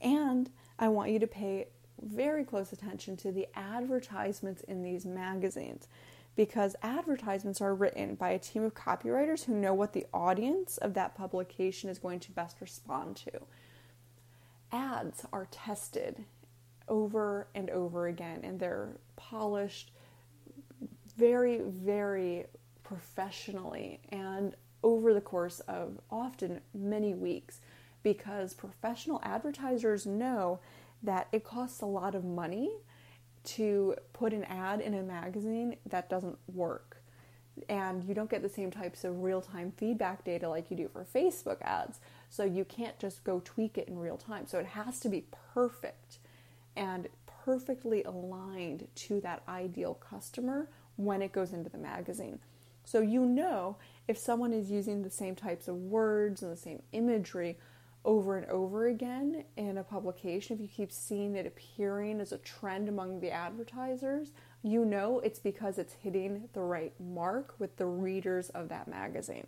And 0.00 0.48
I 0.78 0.88
want 0.88 1.10
you 1.10 1.18
to 1.18 1.26
pay 1.26 1.68
very 2.02 2.44
close 2.44 2.72
attention 2.72 3.16
to 3.18 3.32
the 3.32 3.48
advertisements 3.54 4.62
in 4.62 4.82
these 4.82 5.06
magazines 5.06 5.88
because 6.34 6.74
advertisements 6.82 7.60
are 7.60 7.74
written 7.74 8.14
by 8.14 8.30
a 8.30 8.38
team 8.38 8.62
of 8.62 8.74
copywriters 8.74 9.44
who 9.44 9.54
know 9.54 9.74
what 9.74 9.92
the 9.92 10.06
audience 10.14 10.78
of 10.78 10.94
that 10.94 11.14
publication 11.14 11.90
is 11.90 11.98
going 11.98 12.20
to 12.20 12.32
best 12.32 12.60
respond 12.60 13.16
to. 13.16 13.30
Ads 14.72 15.26
are 15.32 15.46
tested 15.50 16.24
over 16.88 17.48
and 17.54 17.68
over 17.70 18.06
again 18.06 18.40
and 18.42 18.58
they're 18.58 18.96
polished 19.16 19.92
very, 21.16 21.60
very 21.60 22.46
professionally 22.82 24.00
and 24.08 24.54
over 24.82 25.14
the 25.14 25.20
course 25.20 25.60
of 25.60 26.00
often 26.10 26.60
many 26.74 27.14
weeks 27.14 27.60
because 28.02 28.54
professional 28.54 29.20
advertisers 29.22 30.06
know 30.06 30.58
that 31.02 31.28
it 31.32 31.44
costs 31.44 31.80
a 31.80 31.86
lot 31.86 32.14
of 32.14 32.24
money 32.24 32.70
to 33.44 33.94
put 34.12 34.32
an 34.32 34.44
ad 34.44 34.80
in 34.80 34.94
a 34.94 35.02
magazine 35.02 35.76
that 35.86 36.08
doesn't 36.08 36.38
work. 36.52 37.02
And 37.68 38.04
you 38.04 38.14
don't 38.14 38.30
get 38.30 38.42
the 38.42 38.48
same 38.48 38.70
types 38.70 39.04
of 39.04 39.22
real 39.22 39.40
time 39.40 39.72
feedback 39.76 40.24
data 40.24 40.48
like 40.48 40.70
you 40.70 40.76
do 40.76 40.88
for 40.88 41.04
Facebook 41.04 41.60
ads. 41.62 42.00
So 42.30 42.44
you 42.44 42.64
can't 42.64 42.98
just 42.98 43.24
go 43.24 43.42
tweak 43.44 43.76
it 43.76 43.88
in 43.88 43.98
real 43.98 44.16
time. 44.16 44.46
So 44.46 44.58
it 44.58 44.66
has 44.66 45.00
to 45.00 45.08
be 45.08 45.26
perfect 45.52 46.18
and 46.76 47.08
perfectly 47.44 48.02
aligned 48.04 48.86
to 48.94 49.20
that 49.20 49.42
ideal 49.48 49.94
customer 49.94 50.68
when 50.96 51.20
it 51.20 51.32
goes 51.32 51.52
into 51.52 51.68
the 51.68 51.78
magazine. 51.78 52.38
So 52.84 53.00
you 53.00 53.24
know 53.24 53.76
if 54.08 54.18
someone 54.18 54.52
is 54.52 54.70
using 54.70 55.02
the 55.02 55.10
same 55.10 55.34
types 55.34 55.68
of 55.68 55.76
words 55.76 56.42
and 56.42 56.52
the 56.52 56.56
same 56.56 56.82
imagery 56.92 57.58
over 58.04 58.36
and 58.36 58.46
over 58.46 58.86
again 58.86 59.44
in 59.56 59.78
a 59.78 59.84
publication, 59.84 60.56
if 60.56 60.60
you 60.60 60.68
keep 60.68 60.90
seeing 60.90 61.36
it 61.36 61.46
appearing 61.46 62.20
as 62.20 62.32
a 62.32 62.38
trend 62.38 62.88
among 62.88 63.20
the 63.20 63.30
advertisers, 63.30 64.32
you 64.62 64.84
know 64.84 65.20
it's 65.20 65.38
because 65.38 65.78
it's 65.78 65.94
hitting 65.94 66.48
the 66.52 66.60
right 66.60 66.92
mark 67.00 67.54
with 67.58 67.76
the 67.76 67.86
readers 67.86 68.48
of 68.50 68.68
that 68.68 68.88
magazine. 68.88 69.46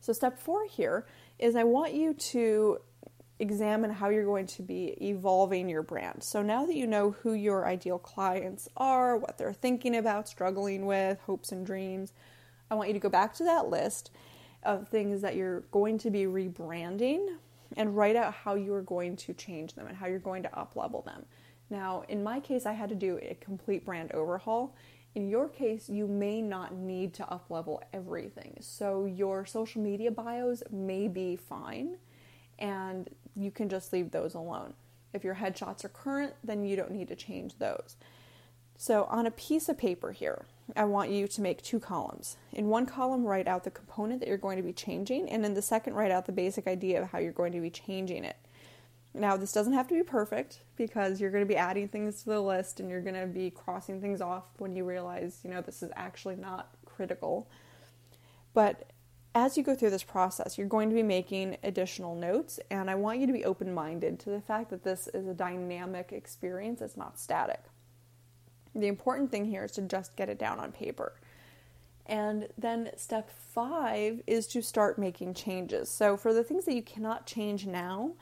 So, 0.00 0.12
step 0.12 0.38
four 0.38 0.66
here 0.66 1.06
is 1.38 1.54
I 1.54 1.64
want 1.64 1.94
you 1.94 2.14
to 2.14 2.78
examine 3.38 3.90
how 3.90 4.08
you're 4.08 4.24
going 4.24 4.46
to 4.46 4.62
be 4.62 4.96
evolving 5.00 5.68
your 5.68 5.82
brand. 5.82 6.24
So, 6.24 6.42
now 6.42 6.66
that 6.66 6.74
you 6.74 6.86
know 6.86 7.10
who 7.10 7.34
your 7.34 7.66
ideal 7.66 7.98
clients 7.98 8.68
are, 8.76 9.16
what 9.16 9.38
they're 9.38 9.52
thinking 9.52 9.96
about, 9.96 10.28
struggling 10.28 10.86
with, 10.86 11.20
hopes 11.20 11.52
and 11.52 11.64
dreams, 11.64 12.12
I 12.70 12.74
want 12.74 12.88
you 12.88 12.94
to 12.94 13.00
go 13.00 13.08
back 13.08 13.34
to 13.34 13.44
that 13.44 13.68
list 13.68 14.10
of 14.62 14.88
things 14.88 15.22
that 15.22 15.36
you're 15.36 15.60
going 15.72 15.98
to 15.98 16.10
be 16.10 16.24
rebranding 16.24 17.36
and 17.76 17.96
write 17.96 18.16
out 18.16 18.34
how 18.34 18.54
you 18.54 18.74
are 18.74 18.82
going 18.82 19.16
to 19.16 19.32
change 19.32 19.74
them 19.74 19.86
and 19.86 19.96
how 19.96 20.06
you're 20.06 20.18
going 20.18 20.42
to 20.42 20.58
up 20.58 20.76
level 20.76 21.02
them. 21.02 21.24
Now, 21.70 22.02
in 22.08 22.22
my 22.22 22.40
case, 22.40 22.66
I 22.66 22.72
had 22.72 22.88
to 22.88 22.94
do 22.94 23.18
a 23.22 23.36
complete 23.40 23.84
brand 23.84 24.12
overhaul. 24.12 24.74
In 25.14 25.28
your 25.28 25.48
case, 25.48 25.88
you 25.88 26.06
may 26.06 26.42
not 26.42 26.74
need 26.74 27.14
to 27.14 27.28
up 27.30 27.46
level 27.48 27.82
everything. 27.92 28.56
So, 28.60 29.06
your 29.06 29.46
social 29.46 29.80
media 29.80 30.10
bios 30.10 30.62
may 30.70 31.08
be 31.08 31.36
fine 31.36 31.96
and 32.58 33.08
you 33.36 33.50
can 33.50 33.68
just 33.68 33.92
leave 33.92 34.10
those 34.10 34.34
alone. 34.34 34.74
If 35.12 35.24
your 35.24 35.36
headshots 35.36 35.84
are 35.84 35.88
current, 35.88 36.34
then 36.44 36.64
you 36.64 36.76
don't 36.76 36.92
need 36.92 37.08
to 37.08 37.16
change 37.16 37.58
those. 37.58 37.96
So, 38.76 39.04
on 39.04 39.26
a 39.26 39.30
piece 39.30 39.68
of 39.68 39.78
paper 39.78 40.12
here, 40.12 40.46
I 40.76 40.84
want 40.84 41.10
you 41.10 41.28
to 41.28 41.40
make 41.40 41.62
two 41.62 41.80
columns. 41.80 42.36
In 42.52 42.68
one 42.68 42.86
column, 42.86 43.24
write 43.24 43.48
out 43.48 43.64
the 43.64 43.70
component 43.70 44.20
that 44.20 44.28
you're 44.28 44.38
going 44.38 44.56
to 44.56 44.62
be 44.62 44.72
changing, 44.72 45.28
and 45.30 45.44
in 45.44 45.54
the 45.54 45.62
second, 45.62 45.94
write 45.94 46.10
out 46.10 46.26
the 46.26 46.32
basic 46.32 46.66
idea 46.66 47.02
of 47.02 47.10
how 47.10 47.18
you're 47.18 47.32
going 47.32 47.52
to 47.52 47.60
be 47.60 47.70
changing 47.70 48.24
it. 48.24 48.36
Now, 49.12 49.36
this 49.36 49.52
doesn't 49.52 49.72
have 49.72 49.88
to 49.88 49.94
be 49.94 50.02
perfect 50.02 50.60
because 50.76 51.20
you're 51.20 51.32
going 51.32 51.44
to 51.44 51.48
be 51.48 51.56
adding 51.56 51.88
things 51.88 52.22
to 52.22 52.30
the 52.30 52.40
list 52.40 52.78
and 52.78 52.88
you're 52.88 53.00
going 53.00 53.20
to 53.20 53.26
be 53.26 53.50
crossing 53.50 54.00
things 54.00 54.20
off 54.20 54.44
when 54.58 54.76
you 54.76 54.84
realize, 54.84 55.40
you 55.42 55.50
know, 55.50 55.60
this 55.60 55.82
is 55.82 55.90
actually 55.96 56.36
not 56.36 56.68
critical. 56.84 57.50
But 58.54 58.90
as 59.34 59.56
you 59.56 59.62
go 59.62 59.74
through 59.74 59.90
this 59.90 60.02
process, 60.02 60.58
you're 60.58 60.66
going 60.66 60.90
to 60.90 60.94
be 60.94 61.02
making 61.02 61.56
additional 61.62 62.14
notes, 62.14 62.58
and 62.70 62.90
I 62.90 62.96
want 62.96 63.20
you 63.20 63.26
to 63.26 63.32
be 63.32 63.44
open 63.44 63.72
minded 63.72 64.18
to 64.20 64.30
the 64.30 64.40
fact 64.40 64.70
that 64.70 64.82
this 64.82 65.08
is 65.08 65.26
a 65.26 65.34
dynamic 65.34 66.12
experience, 66.12 66.80
it's 66.80 66.96
not 66.96 67.18
static. 67.18 67.62
The 68.74 68.86
important 68.86 69.30
thing 69.30 69.44
here 69.44 69.64
is 69.64 69.72
to 69.72 69.82
just 69.82 70.16
get 70.16 70.28
it 70.28 70.38
down 70.38 70.58
on 70.58 70.72
paper. 70.72 71.12
And 72.06 72.48
then 72.58 72.90
step 72.96 73.30
five 73.30 74.20
is 74.26 74.46
to 74.48 74.62
start 74.62 74.98
making 74.98 75.34
changes. 75.34 75.88
So, 75.88 76.16
for 76.16 76.34
the 76.34 76.42
things 76.42 76.64
that 76.64 76.74
you 76.74 76.82
cannot 76.82 77.26
change 77.26 77.66
now, 77.66 78.12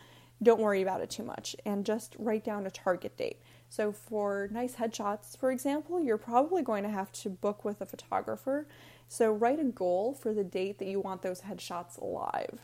don't 0.43 0.61
worry 0.61 0.83
about 0.83 1.01
it 1.01 1.11
too 1.11 1.23
much 1.23 1.57
and 1.65 1.85
just 1.85 2.15
write 2.19 2.45
down 2.45 2.67
a 2.67 2.71
target 2.71 3.17
date. 3.17 3.41
So, 3.71 3.93
for 3.93 4.49
nice 4.53 4.77
headshots, 4.77 5.39
for 5.39 5.51
example, 5.51 6.03
you're 6.03 6.19
probably 6.19 6.63
going 6.63 6.83
to 6.83 6.91
have 6.91 7.13
to 7.13 7.31
book 7.31 7.65
with 7.65 7.81
a 7.81 7.87
photographer 7.87 8.67
so 9.09 9.33
write 9.33 9.59
a 9.59 9.65
goal 9.65 10.13
for 10.13 10.35
the 10.35 10.45
date 10.45 10.79
that 10.79 10.87
you 10.87 11.01
want 11.01 11.23
those 11.23 11.41
headshots 11.41 12.01
live. 12.01 12.61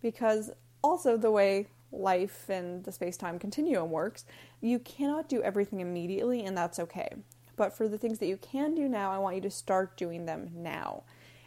Because 0.00 0.50
also 0.82 1.16
the 1.16 1.30
way 1.30 1.66
life 1.92 2.48
and 2.48 2.84
the 2.84 2.92
space-time 2.92 3.38
continuum 3.38 3.90
works, 3.90 4.24
you 4.60 4.78
cannot 4.78 5.28
do 5.28 5.42
everything 5.42 5.80
immediately 5.80 6.44
and 6.44 6.56
that's 6.56 6.78
okay. 6.78 7.08
But 7.56 7.76
for 7.76 7.88
the 7.88 7.98
things 7.98 8.18
that 8.20 8.26
you 8.26 8.36
can 8.36 8.74
do 8.74 8.88
now, 8.88 9.10
I 9.10 9.18
want 9.18 9.36
you 9.36 9.42
to 9.42 9.50
start 9.50 9.96
doing 9.96 10.26
them 10.26 10.50
now. 10.54 11.02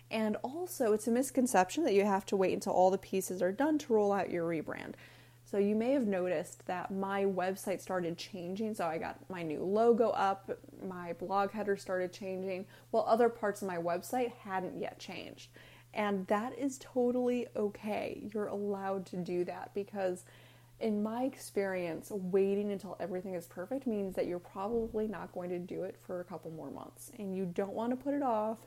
And 0.10 0.36
also, 0.44 0.92
it's 0.92 1.08
a 1.08 1.12
misconception 1.12 1.86
that 1.86 1.94
you 1.94 2.04
have 2.04 2.26
to 2.28 2.36
wait 2.36 2.54
until 2.54 2.74
all 2.74 2.92
the 2.92 2.98
pieces 2.98 3.42
are 3.42 3.54
done 3.54 3.78
to 3.80 3.94
roll 3.94 4.12
out 4.12 4.30
your 4.30 4.46
rebrand. 4.46 4.96
So 5.46 5.58
you 5.58 5.76
may 5.76 5.92
have 5.92 6.06
noticed 6.08 6.66
that 6.68 6.92
my 6.92 7.24
website 7.26 7.82
started 7.82 8.18
changing. 8.18 8.74
So 8.76 8.86
I 8.86 8.98
got 8.98 9.18
my 9.30 9.42
new 9.44 9.64
logo 9.64 10.10
up, 10.10 10.50
my 10.86 11.14
blog 11.14 11.52
header 11.52 11.78
started 11.78 12.14
changing, 12.14 12.66
while 12.92 13.06
other 13.08 13.30
parts 13.30 13.62
of 13.62 13.68
my 13.68 13.78
website 13.78 14.34
hadn't 14.44 14.80
yet 14.80 15.00
changed. 15.00 15.50
And 15.94 16.26
that 16.28 16.58
is 16.58 16.78
totally 16.80 17.48
okay. 17.56 18.30
You're 18.34 18.48
allowed 18.48 19.06
to 19.08 19.18
do 19.18 19.44
that 19.46 19.74
because, 19.74 20.24
in 20.80 21.04
my 21.04 21.24
experience, 21.24 22.12
waiting 22.12 22.72
until 22.72 22.96
everything 23.00 23.34
is 23.36 23.46
perfect 23.46 23.86
means 23.86 24.16
that 24.16 24.26
you're 24.26 24.40
probably 24.40 25.08
not 25.08 25.34
going 25.34 25.50
to 25.50 25.60
do 25.60 25.84
it 25.84 25.98
for 26.06 26.22
a 26.22 26.24
couple 26.24 26.52
more 26.52 26.72
months. 26.72 27.12
And 27.20 27.36
you 27.36 27.46
don't 27.46 27.74
want 27.74 27.92
to 27.92 27.98
put 27.98 28.14
it 28.14 28.24
off. 28.24 28.60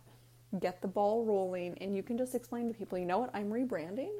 Get 0.61 0.83
the 0.83 0.89
ball 0.89 1.25
rolling, 1.25 1.77
and 1.81 1.97
you 1.97 2.03
can 2.03 2.17
just 2.17 2.35
explain 2.35 2.69
to 2.69 2.75
people, 2.75 2.99
you 2.99 3.07
know 3.07 3.19
what, 3.19 3.31
I'm 3.35 3.51
rebranding 3.51 4.13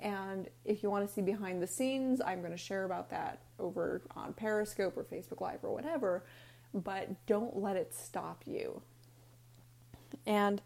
and 0.00 0.48
if 0.64 0.82
you 0.82 0.90
want 0.90 1.06
to 1.06 1.12
see 1.12 1.22
behind 1.22 1.62
the 1.62 1.66
scenes, 1.66 2.20
I'm 2.24 2.40
going 2.40 2.52
to 2.52 2.58
share 2.58 2.84
about 2.84 3.10
that 3.10 3.40
over 3.58 4.02
on 4.16 4.34
Periscope 4.34 4.96
or 4.96 5.04
Facebook 5.04 5.40
Live 5.40 5.60
or 5.62 5.72
whatever. 5.72 6.24
But 6.72 7.26
don't 7.26 7.56
let 7.56 7.76
it 7.76 7.94
stop 7.94 8.42
you. 8.44 8.82
And 10.26 10.60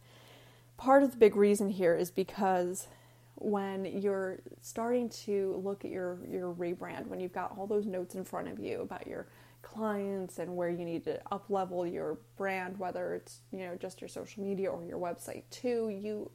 part 0.78 1.02
of 1.02 1.10
the 1.10 1.18
big 1.18 1.36
reason 1.36 1.68
here 1.68 1.94
is 1.94 2.10
because 2.10 2.86
when 3.34 3.84
you're 3.84 4.40
starting 4.62 5.08
to 5.10 5.60
look 5.62 5.84
at 5.84 5.90
your, 5.90 6.18
your 6.28 6.54
rebrand, 6.54 7.06
when 7.06 7.20
you've 7.20 7.32
got 7.32 7.54
all 7.56 7.66
those 7.66 7.84
notes 7.86 8.14
in 8.14 8.24
front 8.24 8.48
of 8.48 8.58
you 8.58 8.80
about 8.80 9.06
your 9.06 9.26
clients 9.62 10.38
and 10.38 10.56
where 10.56 10.70
you 10.70 10.84
need 10.84 11.04
to 11.04 11.20
up 11.30 11.44
level 11.50 11.86
your 11.86 12.18
brand, 12.36 12.78
whether 12.78 13.14
it's 13.14 13.40
you 13.52 13.58
know 13.58 13.76
just 13.76 14.00
your 14.00 14.08
social 14.08 14.42
media 14.42 14.70
or 14.70 14.84
your 14.84 14.98
website 14.98 15.42
too, 15.50 15.90
you 15.90 16.30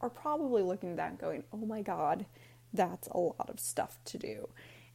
are 0.00 0.10
probably 0.10 0.62
looking 0.62 0.90
at 0.90 0.96
that 0.96 1.18
going, 1.18 1.42
oh 1.52 1.58
my 1.58 1.82
God, 1.82 2.24
that's 2.72 3.08
a 3.08 3.18
lot 3.18 3.48
of 3.50 3.58
stuff 3.60 3.98
to 4.06 4.18
do. 4.18 4.48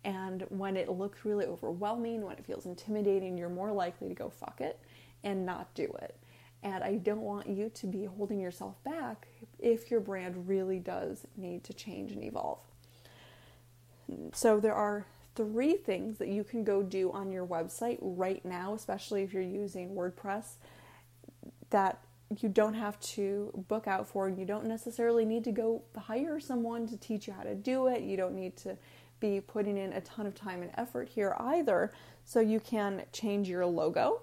And 0.05 0.45
when 0.49 0.75
it 0.75 0.89
looks 0.89 1.23
really 1.23 1.45
overwhelming, 1.45 2.21
when 2.23 2.37
it 2.37 2.45
feels 2.45 2.65
intimidating, 2.65 3.37
you're 3.37 3.49
more 3.49 3.71
likely 3.71 4.09
to 4.09 4.15
go 4.15 4.29
fuck 4.29 4.59
it 4.59 4.79
and 5.23 5.45
not 5.45 5.73
do 5.75 5.93
it. 6.01 6.17
And 6.63 6.83
I 6.83 6.95
don't 6.95 7.21
want 7.21 7.47
you 7.47 7.69
to 7.69 7.87
be 7.87 8.05
holding 8.05 8.39
yourself 8.39 8.81
back 8.83 9.27
if 9.59 9.91
your 9.91 9.99
brand 9.99 10.47
really 10.47 10.79
does 10.79 11.27
need 11.35 11.63
to 11.65 11.73
change 11.73 12.13
and 12.13 12.23
evolve. 12.23 12.59
So 14.33 14.59
there 14.59 14.73
are 14.73 15.05
three 15.35 15.75
things 15.75 16.17
that 16.19 16.29
you 16.29 16.43
can 16.43 16.63
go 16.63 16.81
do 16.81 17.11
on 17.11 17.31
your 17.31 17.45
website 17.45 17.97
right 18.01 18.43
now, 18.45 18.73
especially 18.73 19.23
if 19.23 19.33
you're 19.33 19.41
using 19.41 19.89
WordPress, 19.89 20.55
that 21.69 21.99
you 22.41 22.49
don't 22.49 22.73
have 22.73 22.99
to 22.99 23.51
book 23.67 23.87
out 23.87 24.07
for 24.07 24.29
you 24.29 24.45
don't 24.45 24.65
necessarily 24.65 25.25
need 25.25 25.43
to 25.43 25.51
go 25.51 25.83
hire 25.95 26.39
someone 26.39 26.87
to 26.87 26.97
teach 26.97 27.27
you 27.27 27.33
how 27.33 27.43
to 27.43 27.55
do 27.55 27.87
it. 27.87 28.01
You 28.01 28.17
don't 28.17 28.35
need 28.35 28.55
to 28.57 28.77
be 29.19 29.39
putting 29.39 29.77
in 29.77 29.93
a 29.93 30.01
ton 30.01 30.25
of 30.25 30.33
time 30.33 30.61
and 30.61 30.71
effort 30.75 31.09
here 31.09 31.35
either. 31.39 31.91
So 32.25 32.39
you 32.39 32.59
can 32.59 33.03
change 33.11 33.49
your 33.49 33.65
logo. 33.65 34.21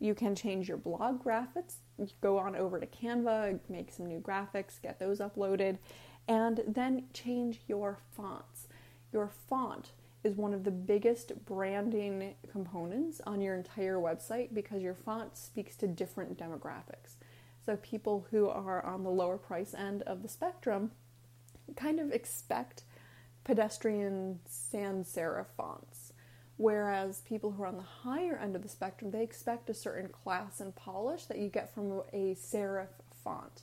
You 0.00 0.14
can 0.14 0.34
change 0.34 0.66
your 0.66 0.78
blog 0.78 1.22
graphics. 1.22 1.76
Go 2.20 2.38
on 2.38 2.56
over 2.56 2.80
to 2.80 2.86
Canva, 2.86 3.60
make 3.68 3.92
some 3.92 4.06
new 4.06 4.18
graphics, 4.18 4.80
get 4.82 4.98
those 4.98 5.20
uploaded, 5.20 5.78
and 6.26 6.62
then 6.66 7.04
change 7.12 7.60
your 7.68 7.98
fonts. 8.16 8.66
Your 9.12 9.28
font 9.28 9.92
is 10.24 10.34
one 10.34 10.54
of 10.54 10.64
the 10.64 10.70
biggest 10.70 11.44
branding 11.44 12.34
components 12.50 13.20
on 13.26 13.40
your 13.40 13.54
entire 13.54 13.98
website 13.98 14.54
because 14.54 14.82
your 14.82 14.94
font 14.94 15.36
speaks 15.36 15.76
to 15.76 15.86
different 15.86 16.38
demographics. 16.38 17.16
So, 17.64 17.76
people 17.76 18.26
who 18.30 18.48
are 18.48 18.84
on 18.84 19.04
the 19.04 19.10
lower 19.10 19.36
price 19.36 19.74
end 19.74 20.02
of 20.02 20.22
the 20.22 20.28
spectrum 20.28 20.92
kind 21.76 22.00
of 22.00 22.10
expect 22.10 22.84
pedestrian 23.44 24.40
sans 24.46 25.06
serif 25.12 25.46
fonts. 25.56 25.89
Whereas 26.60 27.22
people 27.22 27.52
who 27.52 27.62
are 27.62 27.68
on 27.68 27.78
the 27.78 27.82
higher 27.82 28.36
end 28.36 28.54
of 28.54 28.60
the 28.60 28.68
spectrum, 28.68 29.10
they 29.10 29.22
expect 29.22 29.70
a 29.70 29.74
certain 29.74 30.10
class 30.10 30.60
and 30.60 30.76
polish 30.76 31.24
that 31.24 31.38
you 31.38 31.48
get 31.48 31.72
from 31.72 32.02
a 32.12 32.34
serif 32.34 32.88
font. 33.24 33.62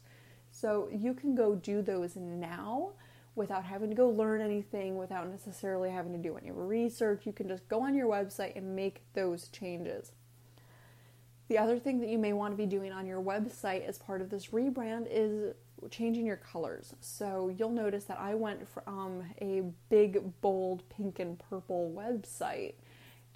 So 0.49 0.89
you 0.91 1.13
can 1.13 1.35
go 1.35 1.53
do 1.53 1.83
those 1.83 2.15
now 2.15 2.93
without 3.35 3.65
having 3.65 3.91
to 3.91 3.95
go 3.95 4.09
learn 4.09 4.41
anything, 4.41 4.97
without 4.97 5.29
necessarily 5.29 5.91
having 5.91 6.11
to 6.13 6.17
do 6.17 6.37
any 6.37 6.49
research. 6.49 7.27
You 7.27 7.33
can 7.33 7.47
just 7.47 7.67
go 7.67 7.81
on 7.81 7.93
your 7.93 8.07
website 8.07 8.55
and 8.55 8.75
make 8.75 9.03
those 9.13 9.49
changes. 9.49 10.11
The 11.49 11.59
other 11.59 11.77
thing 11.77 11.99
that 11.99 12.09
you 12.09 12.17
may 12.17 12.33
want 12.33 12.53
to 12.53 12.57
be 12.57 12.65
doing 12.65 12.91
on 12.91 13.05
your 13.05 13.21
website 13.21 13.87
as 13.87 13.99
part 13.99 14.21
of 14.21 14.31
this 14.31 14.47
rebrand 14.47 15.05
is 15.11 15.53
changing 15.91 16.25
your 16.25 16.37
colors. 16.37 16.95
So 16.99 17.53
you'll 17.55 17.69
notice 17.69 18.05
that 18.05 18.19
I 18.19 18.33
went 18.33 18.67
from 18.67 19.21
a 19.39 19.61
big, 19.89 20.41
bold 20.41 20.81
pink 20.89 21.19
and 21.19 21.37
purple 21.37 21.93
website 21.95 22.73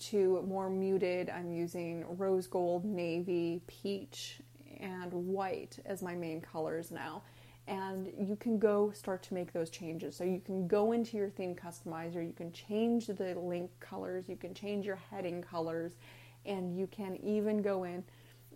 to 0.02 0.44
more 0.48 0.70
muted. 0.70 1.30
I'm 1.30 1.52
using 1.52 2.06
rose 2.18 2.48
gold, 2.48 2.86
navy, 2.86 3.62
peach, 3.68 4.40
and 4.80 5.14
white 5.14 5.78
as 5.86 6.02
my 6.02 6.16
main 6.16 6.42
colors 6.42 6.92
now 6.92 7.22
and 7.68 8.12
you 8.20 8.36
can 8.36 8.58
go 8.58 8.92
start 8.92 9.24
to 9.24 9.34
make 9.34 9.54
those 9.54 9.70
changes. 9.70 10.16
So 10.16 10.24
you 10.24 10.42
can 10.44 10.68
go 10.68 10.92
into 10.92 11.18
your 11.18 11.30
theme 11.30 11.56
customizer, 11.56 12.26
you 12.26 12.34
can 12.36 12.52
change 12.52 13.08
the 13.08 13.36
link 13.36 13.72
colors, 13.80 14.28
you 14.28 14.36
can 14.36 14.54
change 14.54 14.86
your 14.86 15.00
heading 15.10 15.42
colors, 15.42 15.94
and 16.46 16.78
you 16.78 16.88
can 16.88 17.18
even 17.24 17.62
go 17.62 17.84
in 17.84 18.04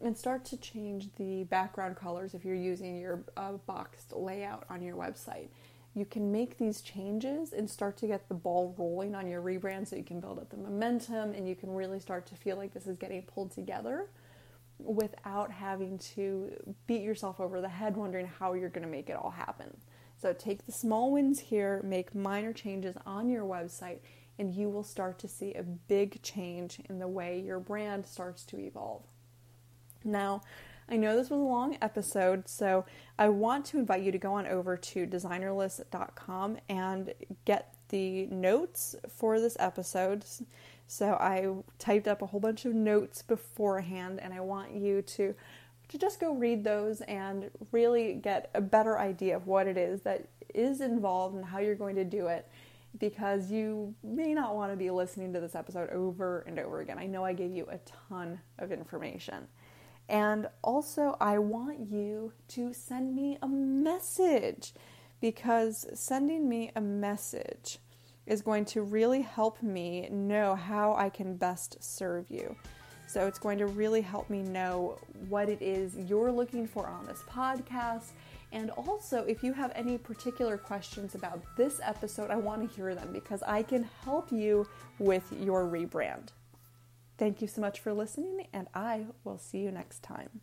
and 0.04 0.18
start 0.18 0.44
to 0.44 0.58
change 0.58 1.10
the 1.16 1.44
background 1.46 1.96
colors 1.96 2.34
if 2.34 2.44
you're 2.44 2.56
using 2.56 2.98
your 2.98 3.24
uh, 3.38 3.54
boxed 3.66 4.12
layout 4.12 4.66
on 4.70 4.82
your 4.82 4.98
website. 4.98 5.48
You 5.96 6.06
can 6.06 6.30
make 6.30 6.58
these 6.58 6.82
changes 6.82 7.54
and 7.54 7.70
start 7.70 7.96
to 7.98 8.08
get 8.08 8.28
the 8.28 8.36
ball 8.36 8.76
rolling 8.78 9.16
on 9.16 9.28
your 9.28 9.42
rebrand 9.42 9.88
so 9.88 9.96
you 9.96 10.04
can 10.04 10.20
build 10.20 10.38
up 10.38 10.50
the 10.50 10.58
momentum 10.58 11.34
and 11.34 11.48
you 11.48 11.56
can 11.56 11.74
really 11.74 12.00
start 12.00 12.26
to 12.28 12.36
feel 12.36 12.58
like 12.58 12.74
this 12.74 12.86
is 12.86 12.98
getting 12.98 13.22
pulled 13.24 13.52
together 13.52 14.10
without 14.78 15.52
having 15.52 15.98
to 16.00 16.52
beat 16.86 17.02
yourself 17.02 17.40
over 17.40 17.62
the 17.62 17.70
head 17.70 17.96
wondering 17.96 18.28
how 18.28 18.54
you're 18.54 18.68
going 18.68 18.84
to 18.84 18.92
make 18.92 19.10
it 19.10 19.16
all 19.16 19.32
happen. 19.32 19.78
So 20.22 20.34
take 20.34 20.66
the 20.66 20.74
small 20.74 21.14
wins 21.14 21.40
here, 21.40 21.82
make 21.84 22.14
minor 22.14 22.52
changes 22.52 22.96
on 23.06 23.30
your 23.30 23.46
website, 23.46 24.00
and 24.38 24.54
you 24.54 24.70
will 24.70 24.84
start 24.84 25.18
to 25.20 25.30
see 25.30 25.54
a 25.54 25.64
big 25.64 26.22
change 26.22 26.82
in 26.90 27.00
the 27.00 27.08
way 27.08 27.40
your 27.40 27.60
brand 27.60 28.06
starts 28.06 28.44
to 28.46 28.60
evolve. 28.60 29.04
Now, 30.04 30.42
I 30.88 30.98
know 30.98 31.16
this 31.16 31.30
was 31.30 31.40
a 31.40 31.44
long 31.44 31.78
episode, 31.82 32.48
so 32.48 32.86
I 33.18 33.30
want 33.30 33.66
to 33.68 33.80
invite 33.80 34.04
you 34.04 34.12
to 34.12 34.18
go 34.18 34.34
on 34.34 34.46
over 34.46 34.78
to 34.78 35.08
designerless.com 35.08 36.58
and 36.70 37.14
get 37.46 37.74
the 37.90 38.28
notes 38.28 38.96
for 39.10 39.40
this 39.40 39.58
episode 39.60 40.26
so 40.88 41.14
I 41.14 41.52
typed 41.80 42.08
up 42.08 42.22
a 42.22 42.28
whole 42.28 42.40
bunch 42.40 42.66
of 42.66 42.74
notes 42.74 43.22
beforehand, 43.22 44.20
and 44.22 44.34
I 44.34 44.40
want 44.40 44.72
you 44.72 45.02
to 45.02 45.36
to 45.88 46.00
just 46.00 46.20
go 46.20 46.34
read 46.34 46.64
those 46.64 47.02
and 47.02 47.52
really 47.72 48.16
get 48.16 48.50
a 48.56 48.62
better 48.62 48.98
idea 48.98 49.36
of 49.36 49.46
what 49.46 49.68
it 49.68 49.78
is 49.78 50.02
that 50.02 50.28
is 50.52 50.82
involved 50.82 51.36
and 51.36 51.46
how 51.46 51.60
you're 51.60 51.76
going 51.76 51.96
to 51.96 52.04
do 52.04 52.26
it 52.26 52.50
because 52.98 53.52
you 53.52 53.94
may 54.04 54.34
not 54.34 54.56
want 54.56 54.72
to 54.72 54.76
be 54.76 54.90
listening 54.90 55.32
to 55.32 55.40
this 55.40 55.54
episode 55.54 55.92
over 55.92 56.44
and 56.48 56.58
over 56.58 56.80
again. 56.80 56.98
I 56.98 57.06
know 57.06 57.24
I 57.24 57.34
gave 57.34 57.52
you 57.52 57.68
a 57.70 57.78
ton 58.10 58.40
of 58.58 58.72
information. 58.72 59.48
And 60.08 60.48
also, 60.62 61.18
I 61.20 61.40
want 61.40 61.80
you 61.80 62.34
to 62.50 62.74
send 62.74 63.16
me 63.16 63.38
a 63.42 63.48
message 63.48 64.74
because 65.20 65.88
sending 65.94 66.48
me 66.48 66.72
a 66.76 66.82
message 66.82 67.80
is 68.28 68.42
going 68.42 68.66
to 68.66 68.82
really 68.82 69.22
help 69.22 69.62
me 69.62 70.08
know 70.12 70.56
how 70.56 70.94
I 70.96 71.10
can 71.10 71.38
best 71.38 71.84
serve 71.84 72.30
you. 72.30 72.56
So 73.08 73.28
it's 73.28 73.40
going 73.40 73.60
to 73.60 73.68
really 73.68 74.02
help 74.02 74.30
me 74.30 74.42
know 74.42 74.98
what 75.30 75.48
it 75.48 75.62
is 75.62 75.96
you're 75.96 76.32
looking 76.32 76.68
for 76.68 76.88
on 76.88 77.06
this 77.06 77.24
podcast. 77.30 78.12
And 78.52 78.72
also, 78.72 79.24
if 79.26 79.44
you 79.44 79.54
have 79.54 79.72
any 79.76 79.98
particular 79.98 80.58
questions 80.58 81.16
about 81.16 81.42
this 81.56 81.80
episode, 81.84 82.32
I 82.32 82.36
want 82.36 82.68
to 82.68 82.76
hear 82.76 82.96
them 82.96 83.10
because 83.12 83.44
I 83.44 83.64
can 83.64 83.88
help 84.04 84.32
you 84.32 84.68
with 84.98 85.32
your 85.40 85.66
rebrand. 85.66 86.30
Thank 87.18 87.42
you 87.42 87.48
so 87.48 87.62
much 87.62 87.80
for 87.80 87.94
listening, 87.94 88.48
and 88.52 88.68
I 88.74 89.06
will 89.24 89.38
see 89.38 89.60
you 89.60 89.72
next 89.72 90.04
time. 90.04 90.42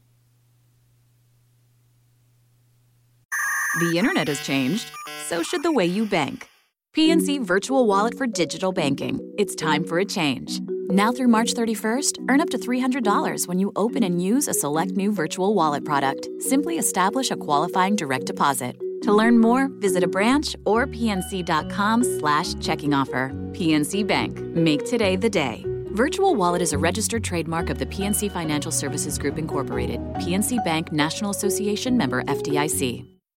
The 3.80 3.98
internet 3.98 4.28
has 4.28 4.40
changed, 4.40 4.90
so 5.26 5.42
should 5.42 5.62
the 5.62 5.72
way 5.72 5.86
you 5.86 6.06
bank. 6.06 6.48
PNC 6.94 7.42
Virtual 7.42 7.86
Wallet 7.86 8.16
for 8.18 8.26
digital 8.26 8.70
banking. 8.70 9.18
It's 9.38 9.54
time 9.54 9.82
for 9.84 9.98
a 9.98 10.04
change. 10.04 10.60
Now 10.88 11.10
through 11.10 11.28
March 11.28 11.54
31st, 11.54 12.18
earn 12.28 12.42
up 12.42 12.50
to 12.50 12.58
$300 12.58 13.48
when 13.48 13.58
you 13.58 13.72
open 13.76 14.02
and 14.02 14.22
use 14.22 14.46
a 14.46 14.52
select 14.52 14.92
new 14.92 15.10
virtual 15.10 15.54
wallet 15.54 15.86
product. 15.86 16.28
Simply 16.38 16.76
establish 16.76 17.30
a 17.30 17.36
qualifying 17.36 17.96
direct 17.96 18.26
deposit. 18.26 18.78
To 19.02 19.12
learn 19.12 19.38
more, 19.38 19.68
visit 19.78 20.04
a 20.04 20.08
branch 20.08 20.54
or 20.66 20.86
pnc.com 20.86 22.04
slash 22.04 22.54
checking 22.60 22.92
offer. 22.92 23.30
PNC 23.52 24.06
Bank. 24.06 24.38
Make 24.38 24.84
today 24.84 25.16
the 25.16 25.30
day. 25.30 25.64
Virtual 25.92 26.34
Wallet 26.34 26.62
is 26.62 26.72
a 26.72 26.78
registered 26.78 27.22
trademark 27.22 27.68
of 27.68 27.78
the 27.78 27.84
PNC 27.84 28.32
Financial 28.32 28.72
Services 28.72 29.18
Group 29.18 29.36
Incorporated. 29.36 30.00
PNC 30.14 30.64
Bank 30.64 30.90
National 30.90 31.30
Association 31.30 31.98
member 31.98 32.22
FDIC. 32.22 33.11